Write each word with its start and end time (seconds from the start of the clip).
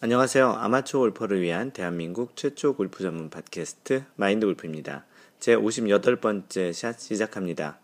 안녕하세요. 0.00 0.50
아마추어 0.52 1.00
골퍼를 1.00 1.42
위한 1.42 1.72
대한민국 1.72 2.36
최초 2.36 2.76
골프 2.76 3.02
전문 3.02 3.30
팟캐스트 3.30 4.04
마인드 4.14 4.46
골프입니다. 4.46 5.04
제 5.40 5.56
58번째 5.56 6.72
샷 6.72 7.00
시작합니다. 7.00 7.80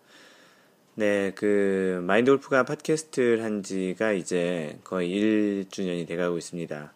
네, 0.94 1.32
그 1.34 2.00
마인드 2.06 2.30
골프가 2.30 2.62
팟캐스트를 2.62 3.42
한 3.42 3.64
지가 3.64 4.12
이제 4.12 4.78
거의 4.84 5.10
1주년이 5.10 6.06
돼 6.06 6.14
가고 6.14 6.38
있습니다. 6.38 6.92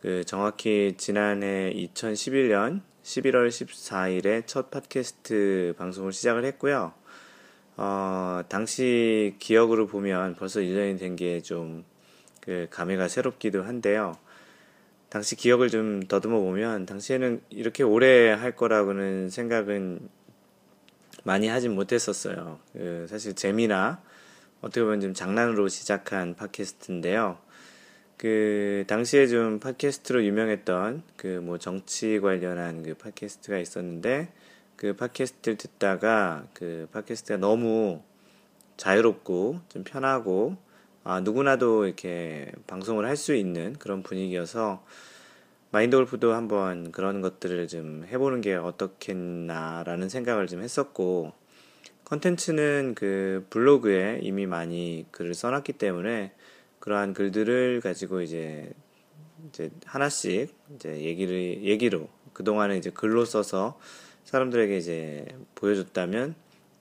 그 0.00 0.22
정확히 0.24 0.94
지난해 0.98 1.72
2011년 1.74 2.82
11월 3.02 3.48
14일에 3.48 4.46
첫 4.46 4.70
팟캐스트 4.70 5.74
방송을 5.78 6.12
시작을 6.12 6.44
했고요. 6.44 6.92
어, 7.76 8.42
당시 8.48 9.34
기억으로 9.40 9.88
보면 9.88 10.36
벌써 10.36 10.60
1년이 10.60 11.00
된 11.00 11.16
게 11.16 11.40
좀 11.42 11.84
그 12.44 12.66
감회가 12.70 13.08
새롭기도 13.08 13.62
한데요. 13.62 14.18
당시 15.14 15.36
기억을 15.36 15.70
좀 15.70 16.02
더듬어 16.02 16.40
보면 16.40 16.86
당시에는 16.86 17.40
이렇게 17.48 17.84
오래 17.84 18.32
할 18.32 18.56
거라고는 18.56 19.30
생각은 19.30 20.08
많이 21.22 21.46
하진 21.46 21.72
못했었어요. 21.76 22.58
그 22.72 23.06
사실 23.08 23.34
재미나 23.34 24.02
어떻게 24.60 24.82
보면 24.82 25.00
좀 25.00 25.14
장난으로 25.14 25.68
시작한 25.68 26.34
팟캐스트인데요. 26.34 27.38
그 28.16 28.82
당시에 28.88 29.28
좀 29.28 29.60
팟캐스트로 29.60 30.24
유명했던 30.24 31.04
그 31.16 31.40
뭐 31.40 31.58
정치 31.58 32.18
관련한 32.18 32.82
그 32.82 32.94
팟캐스트가 32.94 33.58
있었는데 33.58 34.32
그 34.74 34.96
팟캐스트를 34.96 35.56
듣다가 35.56 36.44
그 36.54 36.88
팟캐스트가 36.90 37.36
너무 37.36 38.02
자유롭고 38.78 39.60
좀 39.68 39.84
편하고 39.84 40.56
아, 41.06 41.20
누구나도 41.20 41.84
이렇게 41.84 42.50
방송을 42.66 43.04
할 43.04 43.16
수 43.16 43.34
있는 43.34 43.74
그런 43.78 44.02
분위기여서 44.02 44.82
마인드 45.74 45.96
골프도 45.96 46.32
한번 46.32 46.92
그런 46.92 47.20
것들을 47.20 47.66
좀 47.66 48.06
해보는 48.08 48.42
게 48.42 48.54
어떻겠나라는 48.54 50.08
생각을 50.08 50.46
좀 50.46 50.62
했었고 50.62 51.32
컨텐츠는 52.04 52.94
그 52.94 53.44
블로그에 53.50 54.20
이미 54.22 54.46
많이 54.46 55.04
글을 55.10 55.34
써놨기 55.34 55.72
때문에 55.72 56.30
그러한 56.78 57.12
글들을 57.12 57.80
가지고 57.80 58.20
이제 58.20 58.72
이제 59.48 59.72
하나씩 59.84 60.54
이제 60.76 61.00
얘기를 61.00 61.64
얘기로 61.64 62.08
그동안에 62.34 62.78
이제 62.78 62.90
글로 62.90 63.24
써서 63.24 63.76
사람들에게 64.26 64.76
이제 64.76 65.26
보여줬다면 65.56 66.36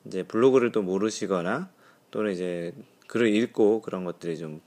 이제 0.06 0.22
블로그를 0.22 0.72
또 0.72 0.84
모르시거나 0.84 1.72
또는 2.12 2.32
이제 2.32 2.72
글을 3.08 3.34
읽고 3.34 3.82
그런 3.82 4.04
것들이 4.04 4.38
좀 4.38 4.62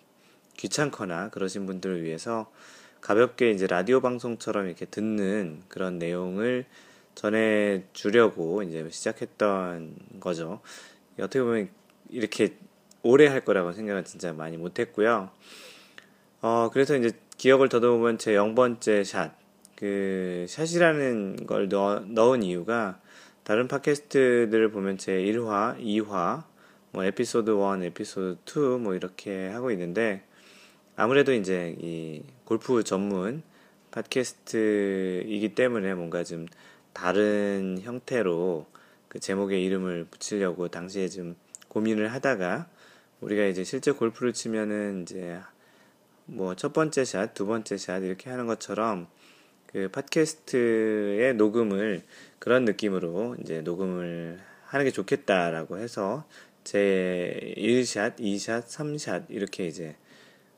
귀찮거나 0.57 1.31
그러신 1.31 1.65
분들을 1.67 2.03
위해서 2.03 2.51
가볍게 3.01 3.51
이제 3.51 3.67
라디오 3.67 4.01
방송처럼 4.01 4.67
이렇게 4.67 4.87
듣는 4.87 5.63
그런 5.69 5.99
내용을 5.99 6.65
전해 7.15 7.85
주려고 7.93 8.63
이제 8.63 8.89
시작했던 8.91 9.97
거죠. 10.21 10.61
어떻게 11.19 11.41
보면 11.41 11.69
이렇게 12.11 12.57
오래 13.03 13.27
할 13.27 13.45
거라고 13.45 13.73
생각은 13.73 14.05
진짜 14.05 14.33
많이 14.33 14.57
못 14.57 14.79
했고요. 14.79 15.31
어, 16.43 16.71
그래서 16.73 16.97
이제 16.97 17.13
기억을 17.39 17.69
더듬으면 17.69 18.19
제 18.19 18.33
0번째 18.33 19.05
샷, 19.05 19.33
그, 19.77 20.47
샷이라는 20.49 21.47
걸 21.47 21.69
넣, 21.69 22.01
넣은 22.01 22.43
이유가 22.43 23.01
다른 23.45 23.69
팟캐스트들을 23.69 24.71
보면 24.71 24.99
제 24.99 25.13
1화, 25.13 25.79
2화, 25.79 26.45
뭐 26.93 27.05
에피소드 27.05 27.51
1, 27.51 27.85
에피소드 27.85 28.39
2, 28.45 28.79
뭐 28.81 28.95
이렇게 28.95 29.49
하고 29.49 29.71
있는데 29.71 30.23
아무래도 30.97 31.33
이제 31.33 31.77
이 31.79 32.23
골프 32.47 32.85
전문 32.85 33.43
팟캐스트이기 33.91 35.55
때문에 35.57 35.95
뭔가 35.95 36.23
좀 36.23 36.47
다른 36.93 37.81
형태로 37.83 38.67
그 39.09 39.19
제목에 39.19 39.61
이름을 39.61 40.07
붙이려고 40.11 40.69
당시에 40.69 41.09
좀 41.09 41.35
고민을 41.69 42.13
하다가 42.15 42.69
우리가 43.21 43.45
이제 43.47 43.65
실제 43.65 43.91
골프를 43.91 44.33
치면은 44.33 45.03
이제 45.03 45.41
뭐 46.27 46.55
첫 46.55 46.73
번째 46.73 47.05
샷, 47.05 47.35
두 47.35 47.47
번째 47.47 47.77
샷 47.77 48.03
이렇게 48.05 48.31
하는 48.31 48.47
것처럼 48.47 49.09
그 49.67 49.89
팟캐스트의 49.89 51.35
녹음을 51.35 52.03
그런 52.39 52.65
느낌으로 52.65 53.37
이제 53.41 53.61
녹음을 53.61 54.39
하는 54.67 54.85
게 54.85 54.93
좋겠다라고 54.93 55.79
해서 55.79 56.25
제 56.63 57.55
1샷, 57.57 58.21
2샷, 58.21 58.67
3샷 58.67 59.25
이렇게 59.31 59.67
이제 59.67 59.97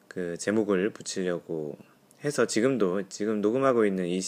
그 0.09 0.37
제목을 0.37 0.91
붙이려고 0.91 1.77
해서 2.25 2.47
지금도 2.47 3.09
지금 3.09 3.41
녹음하고 3.41 3.85
있는 3.85 4.07
이 4.07 4.21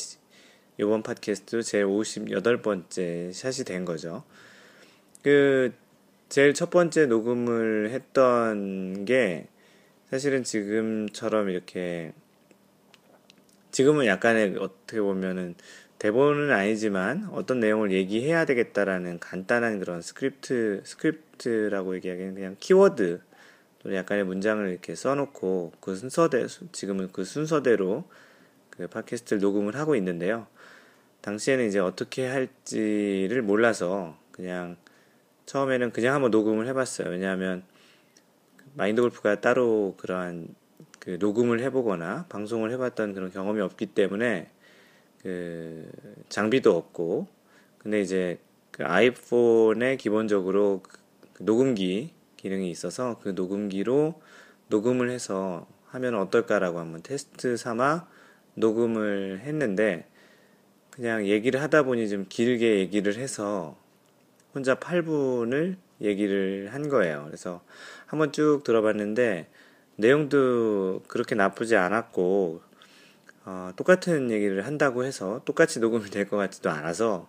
이번 0.78 1.02
팟캐스트 1.02 1.62
제 1.62 1.82
58번째 1.82 3.32
샷이 3.32 3.64
된 3.64 3.84
거죠. 3.84 4.22
그 5.22 5.72
제일 6.28 6.54
첫 6.54 6.70
번째 6.70 7.06
녹음을 7.06 7.90
했던 7.90 9.04
게 9.04 9.48
사실은 10.10 10.44
지금처럼 10.44 11.50
이렇게 11.50 12.12
지금은 13.70 14.06
약간의 14.06 14.56
어떻게 14.58 15.00
보면은 15.00 15.54
대본은 15.98 16.50
아니지만 16.50 17.28
어떤 17.32 17.60
내용을 17.60 17.92
얘기해야 17.92 18.46
되겠다라는 18.46 19.18
간단한 19.18 19.80
그런 19.80 20.00
스크립트, 20.00 20.82
스크립트라고 20.84 21.94
얘기하기는 21.96 22.34
그냥 22.34 22.56
키워드, 22.58 23.20
또 23.82 23.94
약간의 23.94 24.24
문장을 24.24 24.68
이렇게 24.68 24.94
써놓고 24.94 25.72
그 25.80 25.94
순서대, 25.94 26.46
지금은 26.72 27.10
그 27.12 27.24
순서대로 27.24 28.04
그 28.68 28.86
팟캐스트를 28.86 29.40
녹음을 29.40 29.76
하고 29.76 29.96
있는데요. 29.96 30.46
당시에는 31.22 31.66
이제 31.66 31.78
어떻게 31.78 32.26
할지를 32.26 33.42
몰라서 33.42 34.16
그냥 34.32 34.76
처음에는 35.46 35.92
그냥 35.92 36.14
한번 36.14 36.30
녹음을 36.30 36.66
해봤어요. 36.68 37.08
왜냐하면 37.08 37.62
마인드 38.74 39.02
골프가 39.02 39.40
따로 39.40 39.94
그러한 39.96 40.54
그 40.98 41.16
녹음을 41.18 41.60
해보거나 41.60 42.26
방송을 42.28 42.70
해봤던 42.72 43.14
그런 43.14 43.32
경험이 43.32 43.60
없기 43.60 43.86
때문에 43.86 44.48
그 45.22 45.90
장비도 46.28 46.76
없고 46.76 47.26
근데 47.78 48.00
이제 48.00 48.38
그 48.70 48.84
아이폰에 48.84 49.96
기본적으로 49.96 50.82
그 51.32 51.42
녹음기 51.42 52.12
기능이 52.40 52.70
있어서 52.70 53.18
그 53.22 53.30
녹음기로 53.30 54.20
녹음을 54.68 55.10
해서 55.10 55.66
하면 55.88 56.14
어떨까라고 56.14 56.78
한번 56.78 57.02
테스트 57.02 57.58
삼아 57.58 58.06
녹음을 58.54 59.40
했는데 59.44 60.06
그냥 60.90 61.26
얘기를 61.26 61.60
하다 61.60 61.82
보니 61.82 62.08
좀 62.08 62.24
길게 62.28 62.78
얘기를 62.78 63.16
해서 63.16 63.76
혼자 64.54 64.76
8분을 64.76 65.76
얘기를 66.00 66.70
한 66.72 66.88
거예요. 66.88 67.24
그래서 67.26 67.62
한번 68.06 68.32
쭉 68.32 68.62
들어봤는데 68.64 69.48
내용도 69.96 71.02
그렇게 71.08 71.34
나쁘지 71.34 71.76
않았고 71.76 72.62
어, 73.44 73.72
똑같은 73.76 74.30
얘기를 74.30 74.64
한다고 74.66 75.04
해서 75.04 75.42
똑같이 75.44 75.78
녹음이 75.78 76.08
될 76.08 76.26
것 76.26 76.38
같지도 76.38 76.70
않아서 76.70 77.28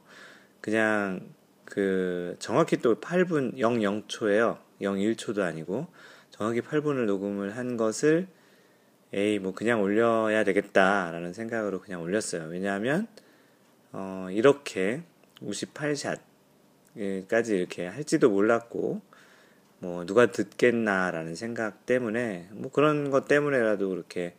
그냥 0.61 1.33
그 1.65 2.37
정확히 2.39 2.77
또 2.77 2.95
8분 3.01 3.57
00초예요. 3.57 4.70
01초도 4.81 5.41
아니고 5.41 5.87
정확히 6.29 6.61
8분을 6.61 7.05
녹음을 7.05 7.57
한 7.57 7.77
것을 7.77 8.27
에이 9.13 9.39
뭐 9.39 9.53
그냥 9.53 9.81
올려야 9.81 10.43
되겠다라는 10.43 11.33
생각으로 11.33 11.81
그냥 11.81 12.01
올렸어요. 12.01 12.47
왜냐하면 12.49 13.07
어, 13.91 14.27
이렇게 14.31 15.03
58샷까지 15.41 16.19
이렇게 17.49 17.87
할지도 17.87 18.29
몰랐고 18.29 19.01
뭐 19.79 20.05
누가 20.05 20.27
듣겠나라는 20.27 21.35
생각 21.35 21.85
때문에 21.85 22.47
뭐 22.51 22.71
그런 22.71 23.09
것 23.09 23.27
때문에라도 23.27 23.89
그렇게 23.89 24.35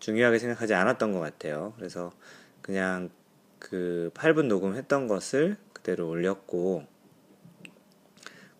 중요하게 0.00 0.38
생각하지 0.38 0.74
않았던 0.74 1.12
것 1.12 1.20
같아요. 1.20 1.74
그래서 1.76 2.12
그냥 2.60 3.10
그 3.58 4.10
8분 4.14 4.46
녹음했던 4.46 5.06
것을 5.06 5.56
그대로 5.72 6.08
올렸고, 6.08 6.86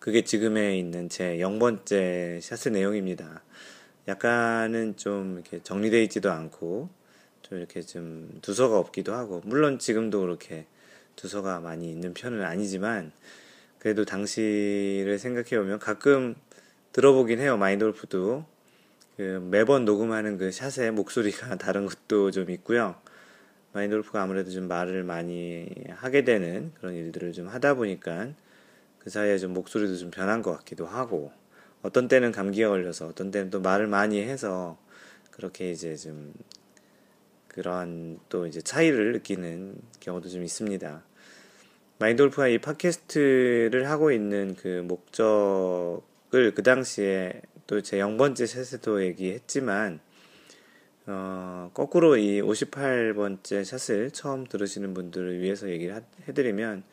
그게 0.01 0.23
지금에 0.23 0.79
있는 0.79 1.09
제 1.09 1.37
0번째 1.37 2.41
샷의 2.41 2.73
내용입니다. 2.73 3.43
약간은 4.07 4.97
좀 4.97 5.35
이렇게 5.35 5.61
정리되어 5.61 6.01
있지도 6.01 6.31
않고, 6.31 6.89
좀 7.43 7.57
이렇게 7.59 7.83
좀 7.83 8.39
두서가 8.41 8.79
없기도 8.79 9.13
하고, 9.13 9.43
물론 9.45 9.77
지금도 9.77 10.21
그렇게 10.21 10.65
두서가 11.15 11.59
많이 11.59 11.91
있는 11.91 12.15
편은 12.15 12.41
아니지만, 12.41 13.11
그래도 13.77 14.03
당시를 14.03 15.19
생각해 15.19 15.61
보면 15.61 15.77
가끔 15.77 16.33
들어보긴 16.93 17.39
해요. 17.39 17.57
마인돌프도. 17.57 18.43
그 19.17 19.47
매번 19.51 19.85
녹음하는 19.85 20.39
그 20.39 20.51
샷의 20.51 20.93
목소리가 20.93 21.57
다른 21.61 21.85
것도 21.85 22.31
좀 22.31 22.49
있고요. 22.49 22.95
마인돌프가 23.73 24.23
아무래도 24.23 24.49
좀 24.49 24.67
말을 24.67 25.03
많이 25.03 25.69
하게 25.89 26.23
되는 26.23 26.71
그런 26.79 26.95
일들을 26.95 27.33
좀 27.33 27.49
하다 27.49 27.75
보니까 27.75 28.33
그 29.03 29.09
사이에 29.09 29.37
좀 29.37 29.53
목소리도 29.53 29.97
좀 29.97 30.11
변한 30.11 30.41
것 30.41 30.55
같기도 30.57 30.85
하고 30.85 31.31
어떤 31.81 32.07
때는 32.07 32.31
감기가 32.31 32.69
걸려서 32.69 33.07
어떤 33.07 33.31
때는 33.31 33.49
또 33.49 33.59
말을 33.59 33.87
많이 33.87 34.21
해서 34.21 34.77
그렇게 35.31 35.71
이제 35.71 35.95
좀 35.95 36.33
그런 37.47 38.19
또 38.29 38.45
이제 38.45 38.61
차이를 38.61 39.13
느끼는 39.13 39.75
경우도 39.99 40.29
좀 40.29 40.43
있습니다. 40.43 41.03
마인돌프가 41.97 42.47
이 42.47 42.59
팟캐스트를 42.59 43.89
하고 43.89 44.11
있는 44.11 44.55
그 44.55 44.83
목적을 44.87 46.53
그 46.53 46.63
당시에 46.63 47.41
또 47.67 47.81
제 47.81 47.97
0번째 47.97 48.45
샷에도 48.45 49.01
얘기했지만 49.01 50.01
어, 51.07 51.71
거꾸로 51.73 52.17
이 52.17 52.41
58번째 52.41 53.63
샷을 53.63 54.11
처음 54.11 54.45
들으시는 54.45 54.93
분들을 54.93 55.39
위해서 55.39 55.69
얘기를 55.69 55.95
하, 55.95 56.01
해드리면 56.27 56.83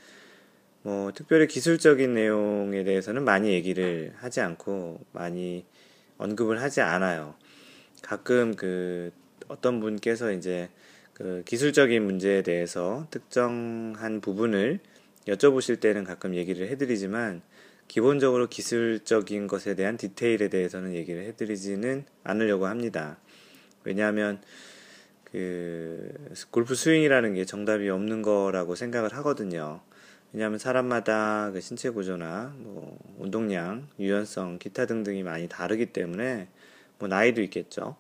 뭐 0.83 1.13
특별히 1.13 1.47
기술적인 1.47 2.15
내용에 2.15 2.85
대해서는 2.85 3.25
많이 3.25 3.53
얘기를 3.53 4.13
하지 4.17 4.41
않고 4.41 5.01
많이 5.13 5.65
언급을 6.19 6.63
하지 6.63 6.81
않아요. 6.81 7.35
가끔 8.03 8.55
그 8.55 9.13
어떤 9.49 9.81
분께서 9.81 10.33
이제 10.33 10.69
그 11.13 11.43
기술적인 11.45 12.05
문제에 12.05 12.43
대해서 12.43 13.07
특정한 13.11 14.21
부분을 14.21 14.79
여쭤보실 15.27 15.81
때는 15.81 16.05
가끔 16.05 16.35
얘기를 16.35 16.69
해드리지만 16.69 17.43
기본적으로 17.89 18.49
기술적인 18.49 19.47
것에 19.47 19.75
대한 19.75 19.97
디테일에 19.97 20.49
대해서는 20.49 20.95
얘기를 20.95 21.25
해드리지는 21.25 22.05
않으려고 22.23 22.67
합니다. 22.67 23.19
왜냐하면 23.85 24.41
그 25.25 26.13
골프 26.51 26.75
스윙이라는 26.75 27.35
게 27.35 27.45
정답이 27.45 27.89
없는 27.89 28.23
거라고 28.23 28.75
생각을 28.75 29.13
하거든요. 29.15 29.81
왜냐하면 30.39 30.61
사람마다 30.61 31.51
그 31.51 31.61
신체 31.61 31.91
구조나 31.91 32.55
뭐 32.59 32.97
운동량, 33.19 33.89
유연성, 33.99 34.61
기타 34.61 34.87
등등이 34.87 35.25
많이 35.25 35.49
다르기 35.49 35.87
때문에 35.87 36.47
뭐 37.01 37.09
나이도 37.09 37.43
있겠죠. 37.43 37.97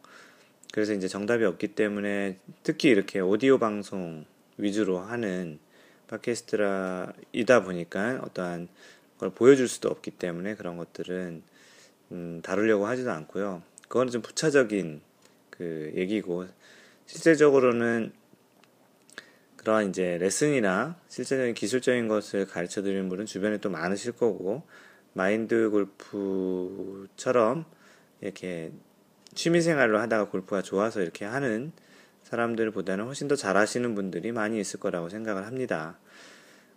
그래서 0.73 0.93
이제 0.93 1.08
정답이 1.08 1.43
없기 1.43 1.75
때문에 1.75 2.38
특히 2.62 2.90
이렇게 2.90 3.19
오디오 3.19 3.58
방송 3.58 4.25
위주로 4.56 5.00
하는 5.00 5.58
팟캐스트라이다 6.06 7.64
보니까 7.64 8.20
어떠한 8.23 8.69
걸 9.19 9.31
보여줄 9.31 9.67
수도 9.67 9.88
없기 9.88 10.12
때문에 10.12 10.55
그런 10.55 10.76
것들은 10.76 11.43
음, 12.12 12.40
다루려고 12.44 12.87
하지도 12.87 13.11
않고요. 13.11 13.64
그거는 13.88 14.12
좀 14.12 14.23
부차적인 14.23 15.00
그 15.50 15.93
얘기고 15.96 16.46
실제적으로는 17.06 18.12
그러한 19.58 19.90
이제 19.90 20.19
레슨이나 20.19 20.96
실제적인 21.08 21.55
기술적인 21.55 22.08
것을 22.08 22.46
가르쳐 22.46 22.82
드리는 22.82 23.08
분은 23.08 23.26
주변에 23.26 23.58
또 23.58 23.70
많으실 23.70 24.12
거고 24.12 24.62
마인드 25.12 25.69
골프처럼 25.70 27.64
이렇게 28.20 28.72
취미 29.34 29.60
생활로 29.60 29.99
하다가 29.99 30.31
골프가 30.31 30.62
좋아서 30.62 31.02
이렇게 31.02 31.25
하는 31.25 31.72
사람들보다는 32.22 33.05
훨씬 33.05 33.28
더 33.28 33.37
잘하시는 33.37 33.94
분들이 33.94 34.32
많이 34.32 34.60
있을 34.60 34.81
거라고 34.81 35.08
생각을 35.08 35.46
합니다. 35.46 35.99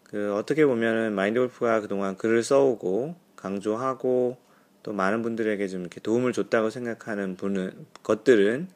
그 0.04 0.34
어떻게 0.36 0.66
보면은 0.66 1.14
마인드 1.14 1.40
골프가 1.40 1.82
그동안 1.82 2.18
글을 2.18 2.44
써오고 2.44 3.16
강조하고 3.36 4.38
또 4.84 4.94
많은 4.94 5.22
분들에게 5.22 5.68
좀 5.68 5.82
이렇게 5.82 6.02
도움을 6.02 6.34
줬다고 6.34 6.70
생각하는 6.70 7.36
분은 7.36 7.86
것들은 8.04 8.70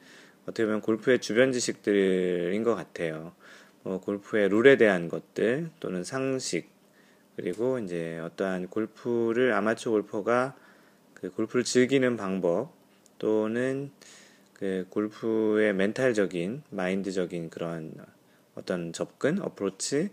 어떻게 0.43 0.65
보면 0.65 0.81
골프의 0.81 1.19
주변 1.19 1.51
지식들인 1.51 2.63
것 2.63 2.75
같아요. 2.75 3.33
뭐 3.85 4.01
골프의 4.01 4.49
룰에 4.49 4.77
대한 4.77 5.09
것들 5.09 5.69
또는 5.79 6.03
상식 6.03 6.67
그리고 7.35 7.77
이제 7.77 8.17
어떠한 8.17 8.67
골프를 8.69 9.53
아마추어 9.53 9.91
골퍼가 9.91 10.55
그 11.13 11.29
골프를 11.31 11.63
즐기는 11.63 12.17
방법 12.17 12.73
또는 13.19 13.91
그 14.53 14.87
골프의 14.89 15.73
멘탈적인 15.75 16.63
마인드적인 16.71 17.51
그런 17.51 17.93
어떤 18.55 18.91
접근 18.91 19.39
어프로치 19.39 20.09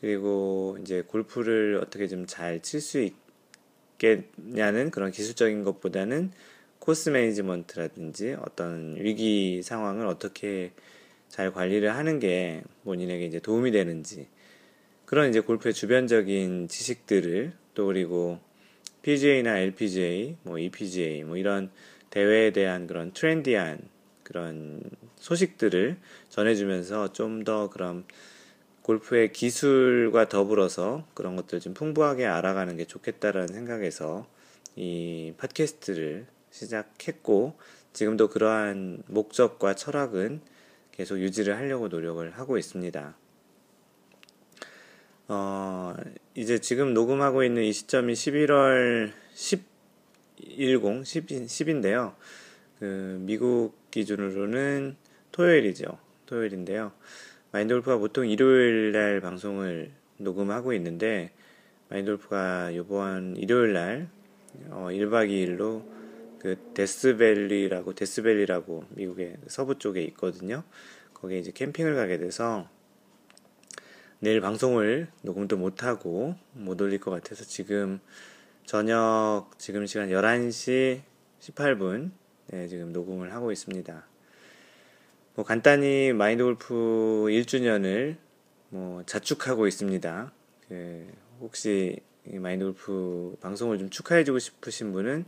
그리고 0.00 0.78
이제 0.80 1.02
골프를 1.02 1.80
어떻게 1.82 2.06
좀 2.06 2.26
잘 2.26 2.60
칠 2.62 2.80
수 2.80 3.10
있겠냐는 3.98 4.92
그런 4.92 5.10
기술적인 5.10 5.64
것보다는 5.64 6.30
course 6.78 7.08
management라든지 7.08 8.36
어떤 8.38 8.94
위기 8.96 9.62
상황을 9.64 10.06
어떻게 10.06 10.70
잘 11.28 11.52
관리를 11.52 11.94
하는 11.94 12.18
게 12.18 12.62
본인에게 12.84 13.26
이제 13.26 13.40
도움이 13.40 13.70
되는지 13.72 14.28
그런 15.04 15.28
이제 15.28 15.40
골프의 15.40 15.74
주변적인 15.74 16.68
지식들을 16.68 17.52
또 17.74 17.86
그리고 17.86 18.40
PGA나 19.02 19.58
LPGA, 19.58 20.36
뭐 20.42 20.58
EPGA 20.58 21.24
뭐 21.24 21.36
이런 21.36 21.70
대회에 22.10 22.50
대한 22.50 22.86
그런 22.86 23.12
trendy한 23.12 23.78
그런 24.24 24.82
소식들을 25.16 25.96
전해주면서 26.28 27.12
좀 27.12 27.44
더 27.44 27.70
그런 27.70 28.04
골프의 28.82 29.32
기술과 29.32 30.28
더불어서 30.28 31.04
그런 31.14 31.34
것들 31.34 31.58
좀 31.58 31.74
풍부하게 31.74 32.24
알아가는 32.24 32.76
게 32.76 32.84
좋겠다라는 32.84 33.48
생각에서 33.48 34.26
이 34.76 35.32
팟캐스트를 35.38 36.26
시작했고 36.52 37.56
지금도 37.92 38.28
그러한 38.28 39.02
목적과 39.08 39.74
철학은 39.74 40.40
계속 40.96 41.18
유지를 41.18 41.56
하려고 41.56 41.88
노력을 41.88 42.28
하고 42.30 42.56
있습니다. 42.56 43.14
어, 45.28 45.94
이제 46.34 46.58
지금 46.58 46.94
녹음하고 46.94 47.44
있는 47.44 47.64
이 47.64 47.72
시점이 47.72 48.14
11월 48.14 49.12
10, 49.34 49.62
10, 51.04 51.48
10, 51.48 51.68
인데요 51.68 52.14
그 52.78 53.18
미국 53.20 53.74
기준으로는 53.90 54.96
토요일이죠. 55.32 55.98
토요일인데요. 56.24 56.92
마인돌프가 57.52 57.98
보통 57.98 58.26
일요일 58.26 58.92
날 58.92 59.20
방송을 59.20 59.90
녹음하고 60.16 60.72
있는데 60.74 61.30
마인돌프가 61.90 62.70
이번 62.70 63.36
일요일 63.36 63.74
날 63.74 64.08
어, 64.70 64.88
1박 64.90 65.28
2일로 65.28 65.95
그 66.38 66.56
데스밸리라고 66.74 67.94
데스밸리라고 67.94 68.84
미국의 68.90 69.36
서부 69.46 69.78
쪽에 69.78 70.02
있거든요. 70.04 70.62
거기에 71.14 71.38
이제 71.38 71.50
캠핑을 71.52 71.94
가게 71.94 72.18
돼서 72.18 72.68
내일 74.18 74.40
방송을 74.40 75.08
녹음도 75.22 75.56
못 75.56 75.84
하고 75.84 76.36
못 76.52 76.80
올릴 76.80 77.00
것 77.00 77.10
같아서 77.10 77.44
지금 77.44 78.00
저녁 78.64 79.50
지금 79.58 79.86
시간 79.86 80.08
11시 80.08 81.02
18분 81.40 82.10
네, 82.48 82.68
지금 82.68 82.92
녹음을 82.92 83.32
하고 83.32 83.52
있습니다. 83.52 84.06
뭐 85.34 85.44
간단히 85.44 86.12
마인드 86.12 86.42
골프 86.42 86.74
1주년을 87.28 88.16
뭐 88.70 89.02
자축하고 89.04 89.66
있습니다. 89.66 90.32
그 90.68 91.12
혹시 91.40 92.00
마인드 92.24 92.64
골프 92.64 93.36
방송을 93.40 93.78
좀 93.78 93.90
축하해주고 93.90 94.38
싶으신 94.38 94.92
분은 94.92 95.24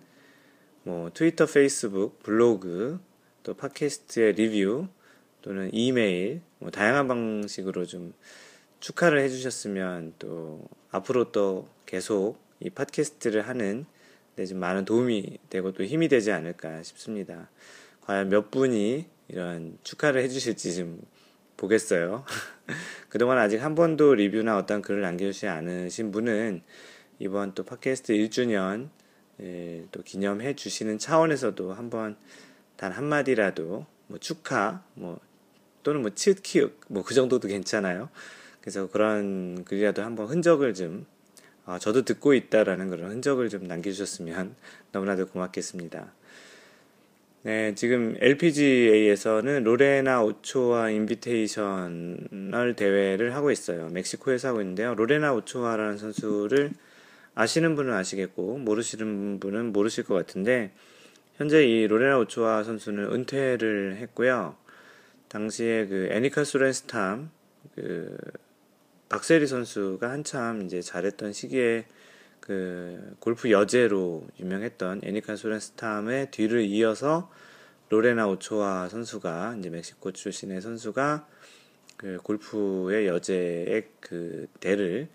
뭐 0.89 1.11
트위터, 1.13 1.45
페이스북, 1.45 2.23
블로그, 2.23 2.99
또 3.43 3.53
팟캐스트의 3.53 4.33
리뷰 4.33 4.89
또는 5.43 5.69
이메일 5.75 6.41
뭐 6.59 6.71
다양한 6.71 7.07
방식으로 7.07 7.85
좀 7.85 8.15
축하를 8.81 9.21
해주셨으면 9.21 10.15
또 10.19 10.67
앞으로 10.91 11.31
또 11.31 11.69
계속 11.85 12.39
이 12.61 12.71
팟캐스트를 12.71 13.47
하는 13.47 13.85
데좀 14.37 14.61
많은 14.61 14.87
도움이 14.87 15.37
되고 15.51 15.73
또 15.73 15.85
힘이 15.85 16.09
되지 16.09 16.33
않을까 16.33 16.83
싶습니다. 16.83 17.51
과연 18.01 18.31
몇 18.31 18.51
분이 18.51 19.05
이런 19.29 19.77
축하를 19.83 20.23
해주실지 20.23 20.75
좀 20.75 21.03
보겠어요. 21.59 22.25
그동안 23.11 23.37
아직 23.37 23.59
한 23.59 23.75
번도 23.75 24.15
리뷰나 24.15 24.57
어떤 24.57 24.81
글을 24.81 25.03
남겨주지 25.03 25.49
않으신 25.49 26.13
분은 26.13 26.63
이번 27.19 27.53
또 27.53 27.65
팟캐스트 27.65 28.15
1주년 28.15 28.89
예, 28.89 28.98
또 29.93 30.03
기념해 30.03 30.57
주시는 30.57 30.99
차원에서도 30.99 31.73
한번 31.73 32.17
단 32.77 32.93
한마디라도 32.93 33.87
뭐 34.09 34.19
축하 34.19 34.83
뭐 34.95 35.21
또는 35.83 36.03
뭐 36.03 36.11
치읓키읔 36.15 36.81
뭐그 36.89 37.15
정도도 37.15 37.49
괜찮아요. 37.49 38.09
그래서 38.61 38.91
그런 38.91 39.65
글이라도 39.65 40.03
한번 40.03 40.27
흔적을 40.27 40.75
좀 40.75 41.07
어, 41.65 41.79
저도 41.79 42.03
듣고 42.03 42.35
있다라는 42.35 42.89
그런 42.89 43.11
흔적을 43.11 43.49
좀 43.49 43.65
남겨주셨으면 43.65 44.55
너무나도 44.93 45.29
고맙겠습니다. 45.29 46.13
네, 47.43 47.75
지금 47.75 48.17
LPGA에서는 48.19 49.63
로레나 49.65 50.23
오초아 50.23 50.91
Invitational 50.91 52.75
대회를 52.77 53.35
하고 53.35 53.51
있어요. 53.51 53.89
멕시코에서 53.91 54.49
하고 54.49 54.61
있는데요. 54.61 54.95
로레나 54.95 55.33
오초아라는 55.35 55.99
선수를 55.99 56.73
아시는 57.39 57.77
분은 57.77 57.95
아시겠고 57.95 58.59
모르시는 58.59 59.39
분은 59.39 59.73
모르실 59.73 60.03
것 60.03 60.15
같은데 60.15 60.73
현재 61.37 61.65
이 61.65 61.87
로레나 61.87 62.19
오초아 62.19 62.65
선수는 62.65 63.13
은퇴를 63.13 63.99
했고요. 63.99 64.57
당시에 65.29 65.87
그 65.87 66.09
애니카 66.11 66.43
수렌스탐 66.43 67.31
그 67.77 68.17
박세리 69.09 69.47
선수가 69.47 70.11
한참 70.11 70.63
이제 70.63 70.83
잘했던 70.83 71.33
시기에 71.33 71.87
그 72.41 73.15
골프 73.21 73.53
여제로 73.53 74.27
유명했던 74.41 75.03
애니카 75.05 75.37
수렌스탐의 75.37 76.33
뒤를 76.33 76.63
이어서 76.63 77.31
로레나 77.89 78.27
오초아 78.27 78.89
선수가 78.89 79.59
이제 79.61 79.71
멕시코 79.71 80.11
출신의 80.11 80.61
선수가 80.61 81.29
그 81.99 82.19
골프의 82.21 83.07
여제의 83.07 83.87
그 84.01 84.49
대를 84.59 85.07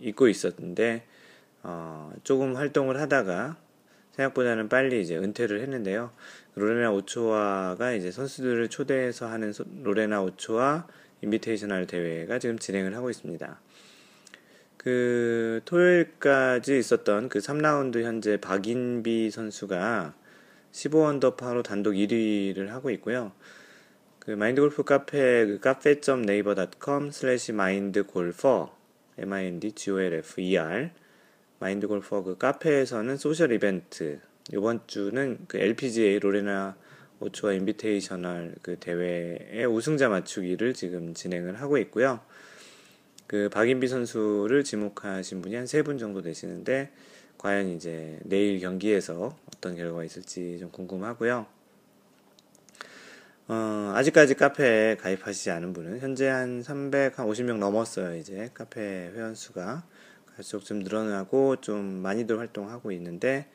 잇고 0.00 0.28
있었는데 0.28 1.04
어, 1.62 2.12
조금 2.24 2.56
활동을 2.56 3.00
하다가 3.00 3.56
생각보다는 4.12 4.68
빨리 4.68 5.00
이제 5.00 5.16
은퇴를 5.16 5.60
했는데요. 5.60 6.10
로레나 6.54 6.90
오초아가 6.90 7.92
이제 7.92 8.10
선수들을 8.10 8.68
초대해서 8.68 9.28
하는 9.28 9.52
소, 9.52 9.64
로레나 9.82 10.22
오초아 10.22 10.86
Invitational 11.22 11.86
대회가 11.86 12.38
지금 12.38 12.58
진행을 12.58 12.96
하고 12.96 13.10
있습니다. 13.10 13.60
그 14.76 15.60
토요일까지 15.64 16.78
있었던 16.78 17.28
그 17.28 17.40
3라운드 17.40 18.02
현재 18.02 18.40
박인비 18.40 19.30
선수가 19.30 20.14
15언더파로 20.72 21.62
단독 21.64 21.92
1위를 21.92 22.68
하고 22.68 22.90
있고요. 22.90 23.32
그 24.18 24.32
마인드 24.32 24.60
골프 24.60 24.84
카페 24.84 25.46
그 25.46 25.60
cafe.naver.com 25.60 27.10
slash 27.10 27.52
mindgolfer 27.52 28.76
M-I-N-D-G-O-L-F-E-R 29.18 30.90
마인드 31.60 31.86
골퍼 31.88 32.22
그 32.22 32.38
카페에서는 32.38 33.16
social 33.16 33.52
이벤트 33.52 34.20
이번 34.52 34.80
주는 34.86 35.38
그 35.48 35.58
LPGA 35.58 36.18
로레나 36.20 36.76
오초아 37.20 37.52
Invitational 37.54 38.54
그 38.62 38.76
대회의 38.78 39.66
우승자 39.66 40.08
맞추기를 40.08 40.72
지금 40.74 41.14
진행을 41.14 41.60
하고 41.60 41.76
있고요. 41.78 42.20
그 43.26 43.48
박인비 43.50 43.88
선수를 43.88 44.64
지목하신 44.64 45.42
분이 45.42 45.54
한 45.56 45.64
세 45.66 45.82
분 45.82 45.98
정도 45.98 46.22
되시는데 46.22 46.90
과연 47.36 47.68
이제 47.68 48.18
내일 48.24 48.60
경기에서 48.60 49.36
어떤 49.54 49.76
결과가 49.76 50.04
있을지 50.04 50.58
좀 50.58 50.70
궁금하고요. 50.70 51.46
어, 53.48 53.92
아직까지 53.94 54.34
카페에 54.34 54.96
가입하시지 54.96 55.50
않은 55.50 55.72
분은 55.72 56.00
현재 56.00 56.28
한 56.28 56.62
350명 56.62 57.58
넘었어요. 57.58 58.16
이제 58.16 58.50
카페 58.54 58.80
회원 58.80 59.34
수가 59.34 59.84
갈수록 60.38 60.64
좀 60.64 60.78
늘어나고 60.78 61.56
좀 61.56 61.84
많이들 61.84 62.38
활동하고 62.38 62.92
있는데 62.92 63.48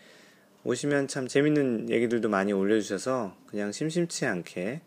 오시면 0.66 1.08
참 1.08 1.30
재밌는 1.30 1.90
얘기들도 1.90 2.28
많이 2.28 2.52
올려주셔서 2.52 3.38
그냥 3.48 3.72
심심치 3.72 4.26
않게 4.26 4.82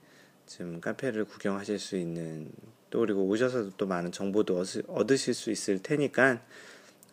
지금 0.45 0.83
카페를 0.83 1.25
구경하실 1.25 1.79
수 1.79 1.97
있는 1.97 2.51
또 2.91 3.01
그리고 3.01 3.25
오셔서도 3.25 3.73
또 3.79 3.87
많은 3.87 4.13
정보도 4.13 4.63
얻으실 4.89 5.33
수 5.33 5.51
있을 5.51 5.79
테니까 5.83 6.43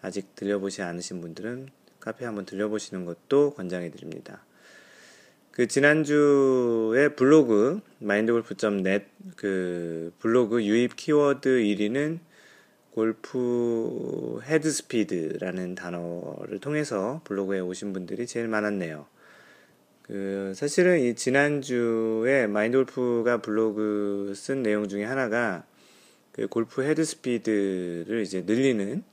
아직 0.02 0.36
들려보지 0.36 0.82
않으신 0.82 1.22
분들은 1.22 1.70
카페 2.02 2.25
한번 2.25 2.46
들려보시는 2.46 3.06
것도 3.06 3.54
권장해 3.54 3.90
드립니다. 3.90 4.44
그 5.52 5.68
지난주에 5.68 7.16
블로그 7.16 7.80
마인드골프.net 8.00 9.06
그 9.38 10.12
블로그 10.20 10.66
유입 10.66 10.98
키워드 10.98 11.48
1위는 11.48 12.20
골프 12.93 14.39
헤드스피드라는 14.43 15.73
단어를 15.73 16.59
통해서 16.59 17.21
블로그에 17.23 17.59
오신 17.59 17.91
분들이 17.91 18.27
제일 18.27 18.47
많았네요. 18.47 19.07
그 20.03 20.53
사실은 20.55 21.00
이 21.00 21.15
지난주에 21.15 22.45
마인드 22.45 22.77
골프가 22.77 23.41
블로그 23.41 24.33
쓴 24.35 24.62
내용 24.62 24.88
중에 24.88 25.05
하나가 25.05 25.65
그 26.33 26.47
골프 26.47 26.83
헤드스피드를 26.83 28.21
이제 28.21 28.43
늘리는 28.45 29.03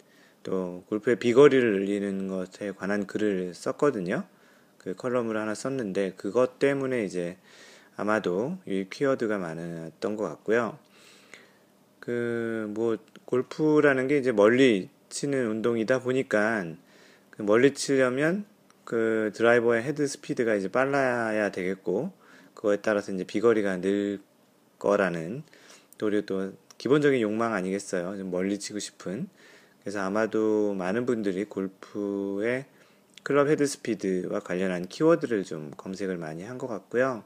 또 0.42 0.84
골프의 0.88 1.16
비거리를 1.16 1.72
늘리는 1.72 2.28
것에 2.28 2.72
관한 2.72 3.06
글을 3.06 3.54
썼거든요. 3.54 4.24
그 4.76 4.94
컬럼을 4.94 5.38
하나 5.38 5.54
썼는데 5.54 6.14
그것 6.16 6.58
때문에 6.58 7.04
이제 7.04 7.38
아마도 7.96 8.58
이 8.66 8.86
키워드가 8.90 9.38
많았던 9.38 10.16
것 10.16 10.24
같고요. 10.24 10.78
그 12.00 12.66
뭐 12.74 12.96
골프라는 13.24 14.08
게 14.08 14.18
이제 14.18 14.32
멀리 14.32 14.88
치는 15.08 15.48
운동이다 15.48 16.00
보니까 16.00 16.64
그 17.30 17.42
멀리 17.42 17.74
치려면 17.74 18.44
그 18.84 19.30
드라이버의 19.34 19.82
헤드 19.82 20.06
스피드가 20.06 20.54
이제 20.54 20.68
빨라야 20.68 21.50
되겠고 21.50 22.12
그거에 22.54 22.76
따라서 22.78 23.12
이제 23.12 23.24
비거리가 23.24 23.80
늘 23.80 24.20
거라는 24.78 25.42
또 25.98 26.06
그리고 26.06 26.26
또 26.26 26.52
기본적인 26.78 27.20
욕망 27.20 27.54
아니겠어요. 27.54 28.16
좀 28.16 28.30
멀리 28.30 28.58
치고 28.58 28.78
싶은 28.78 29.28
그래서 29.80 30.00
아마도 30.00 30.74
많은 30.74 31.06
분들이 31.06 31.44
골프의 31.44 32.64
클럽 33.22 33.48
헤드 33.48 33.66
스피드와 33.66 34.40
관련한 34.40 34.86
키워드를 34.86 35.44
좀 35.44 35.70
검색을 35.76 36.16
많이 36.16 36.42
한 36.42 36.58
것 36.58 36.66
같고요. 36.68 37.24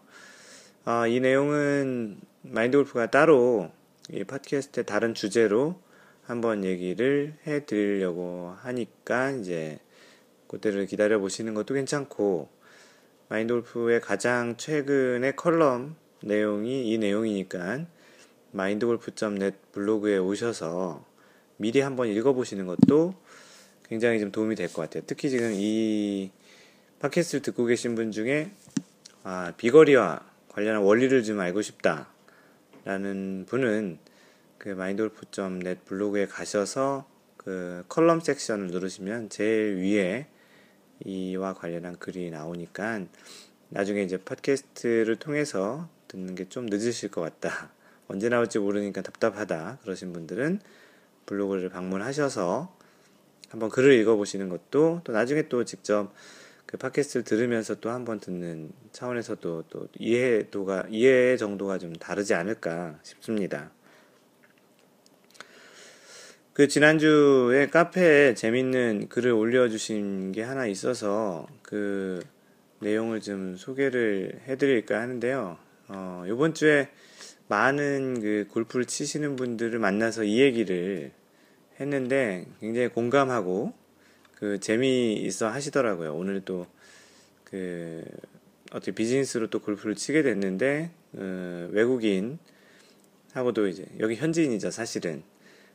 어, 0.87 1.07
이 1.07 1.21
내용은 1.21 2.19
마인드 2.43 2.77
골프가 2.77 3.11
따로 3.11 3.71
이 4.11 4.23
팟캐스트의 4.25 4.85
다른 4.85 5.15
주제로 5.15 5.81
한번 6.25 6.65
얘기를 6.65 7.35
해 7.47 7.65
드리려고 7.65 8.55
하니까 8.61 9.31
이제 9.31 9.79
그때를 10.47 10.87
기다려 10.87 11.19
보시는 11.19 11.55
것도 11.55 11.75
괜찮고 11.75 12.49
마인드 13.29 13.53
골프의 13.55 14.01
가장 14.01 14.57
최근의 14.57 15.37
컬럼 15.37 15.97
내용이 16.23 16.91
이 16.91 16.99
내용이니까 16.99 17.87
마인드 18.53 18.87
골프.net 18.87 19.57
블로그에 19.73 20.19
오셔서 20.19 21.05
미리 21.57 21.81
한번 21.81 22.09
읽어 22.09 22.33
보시는 22.33 22.67
것도 22.67 23.15
굉장히 23.89 24.21
좀 24.21 24.31
도움이 24.33 24.55
될 24.55 24.69
것 24.69 24.83
같아요. 24.83 25.03
특히 25.07 25.31
지금 25.31 25.53
이 25.55 26.31
팟캐스트를 27.01 27.43
듣고 27.43 27.65
계신 27.67 27.95
분 27.95 28.13
중에 28.13 28.51
아, 29.23 29.53
비거리와 29.57 30.21
관련한 30.49 30.83
원리를 30.83 31.23
좀 31.25 31.41
알고 31.41 31.63
싶다 31.63 32.14
라는 32.85 33.45
분은 33.49 33.99
그 34.59 34.69
마인드골프.net 34.71 35.81
블로그에 35.85 36.27
가셔서 36.27 37.07
그 37.37 37.85
컬럼 37.89 38.21
섹션을 38.21 38.69
누르시면 38.69 39.29
제일 39.29 39.77
위에 39.77 40.27
이와 41.05 41.55
관련한 41.55 41.99
글이 41.99 42.31
나오니까 42.31 43.05
나중에 43.69 44.03
이제 44.03 44.17
팟캐스트를 44.19 45.17
통해서 45.17 45.89
듣는 46.09 46.35
게 46.35 46.45
좀 46.49 46.67
늦으실 46.67 47.11
것 47.11 47.21
같다. 47.21 47.71
언제 48.09 48.29
나올지 48.29 48.59
모르니까 48.59 49.03
답답하다. 49.03 49.79
그러신 49.83 50.13
분들은 50.13 50.61
블로그를 51.27 51.71
방문하셔서 51.71 52.77
한번 53.49 53.71
글을 53.71 53.95
읽어보시는 53.95 54.49
것도 54.49 55.01
또 55.05 55.13
나중에 55.13 55.49
또 55.49 55.65
직접 55.65 56.13
그 56.75 56.79
팟캐스트를 56.79 57.23
들으면서 57.23 57.77
또 57.77 57.91
한 57.91 58.05
번 58.05 58.19
듣는 58.19 58.73
차원에서도 58.91 59.65
또 59.71 59.89
이해도가 59.97 60.87
이해 60.91 61.37
정도가 61.37 61.79
좀 61.79 61.93
다르지 61.93 62.35
않을까 62.35 62.99
싶습니다. 63.05 63.71
그 66.53 66.67
지난주에 66.67 67.69
카페에 67.69 68.35
재밌는 68.35 69.09
글을 69.09 69.31
올려주신 69.31 70.33
게 70.33 70.43
하나 70.43 70.67
있어서 70.67 71.47
그 71.63 72.21
내용을 72.81 73.21
좀 73.21 73.57
소개를 73.57 74.41
해드릴까 74.49 75.01
하는데요. 75.01 75.57
어, 75.89 76.25
이번 76.27 76.55
주에 76.55 76.89
많은 77.47 78.21
그 78.21 78.49
골프를 78.51 78.87
치시는 78.87 79.37
분들을 79.37 79.79
만나서 79.79 80.25
이 80.25 80.41
얘기를 80.41 81.13
했는데 81.79 82.47
굉장히 82.61 82.89
공감하고 82.89 83.84
그 84.37 84.59
재미있어 84.61 85.49
하시더라고요. 85.49 86.15
오늘 86.15 86.41
또 86.45 86.67
그 87.55 88.03
어떻게 88.73 88.91
비즈니스로 88.91 89.47
또 89.47 89.61
골프를 89.61 89.95
치게 89.95 90.25
됐는데 90.25 90.91
어, 91.13 91.69
외국인 91.71 92.41
하고도 93.33 93.69
이제 93.69 93.87
여기 94.01 94.17
현지인이죠 94.17 94.73
사실은 94.73 95.23